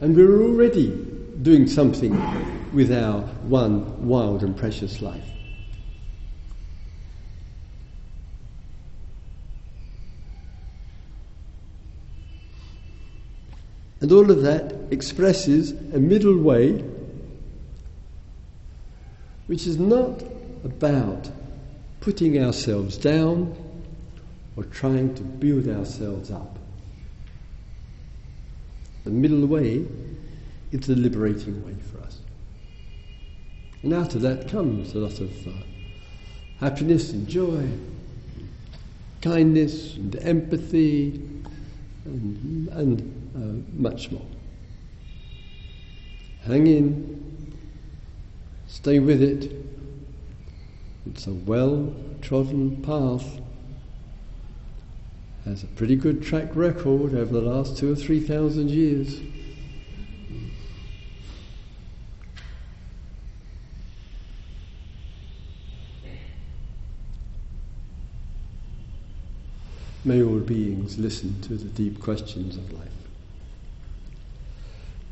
And 0.00 0.14
we're 0.14 0.44
already 0.44 0.90
doing 1.42 1.66
something 1.66 2.12
with 2.72 2.92
our 2.92 3.22
one 3.48 4.06
wild 4.06 4.44
and 4.44 4.56
precious 4.56 5.02
life. 5.02 5.28
And 14.00 14.12
all 14.12 14.30
of 14.30 14.42
that 14.42 14.72
expresses 14.92 15.72
a 15.72 15.98
middle 15.98 16.38
way 16.38 16.84
which 19.48 19.66
is 19.66 19.78
not 19.78 20.22
about 20.62 21.28
putting 22.00 22.42
ourselves 22.42 22.96
down 22.96 23.56
or 24.56 24.64
trying 24.64 25.14
to 25.14 25.22
build 25.22 25.66
ourselves 25.68 26.30
up. 26.30 26.58
The 29.04 29.10
middle 29.10 29.46
way 29.46 29.86
is 30.70 30.80
the 30.86 30.94
liberating 30.94 31.64
way 31.66 31.74
for 31.90 31.98
us. 32.00 32.18
And 33.82 33.94
out 33.94 34.14
of 34.14 34.22
that 34.22 34.48
comes 34.48 34.94
a 34.94 34.98
lot 34.98 35.18
of 35.18 35.48
uh, 35.48 35.50
happiness 36.60 37.12
and 37.12 37.26
joy, 37.26 37.66
kindness 39.22 39.94
and 39.94 40.14
empathy, 40.16 41.22
and, 42.04 42.68
and 42.68 43.30
uh, 43.34 43.80
much 43.80 44.10
more. 44.10 44.26
Hang 46.44 46.66
in, 46.66 47.17
stay 48.68 49.00
with 49.00 49.20
it. 49.20 49.52
It's 51.06 51.26
a 51.26 51.32
well 51.32 51.92
trodden 52.22 52.82
path. 52.82 53.40
Has 55.44 55.64
a 55.64 55.66
pretty 55.66 55.96
good 55.96 56.22
track 56.22 56.54
record 56.54 57.14
over 57.14 57.32
the 57.32 57.40
last 57.40 57.76
two 57.78 57.92
or 57.92 57.96
three 57.96 58.20
thousand 58.20 58.70
years. 58.70 59.20
May 70.04 70.22
all 70.22 70.38
beings 70.38 70.98
listen 70.98 71.40
to 71.42 71.54
the 71.54 71.66
deep 71.66 72.00
questions 72.00 72.56
of 72.56 72.72
life. 72.72 72.88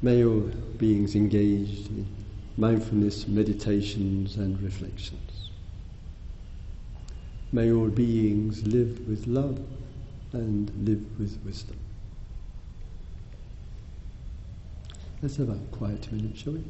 May 0.01 0.25
all 0.25 0.51
beings 0.79 1.15
engage 1.15 1.87
in 1.89 2.07
mindfulness, 2.57 3.29
meditations, 3.29 4.37
and 4.37 4.61
reflections. 4.63 5.51
May 7.53 7.73
all 7.73 7.89
beings 7.89 8.67
live 8.67 9.07
with 9.09 9.27
love 9.27 9.61
and 10.33 10.71
live 10.87 11.05
with 11.19 11.39
wisdom. 11.45 11.79
Let's 15.23 15.37
have 15.37 15.49
a 15.49 15.59
quiet 15.73 16.11
minute, 16.13 16.37
shall 16.37 16.55
we? 16.55 16.65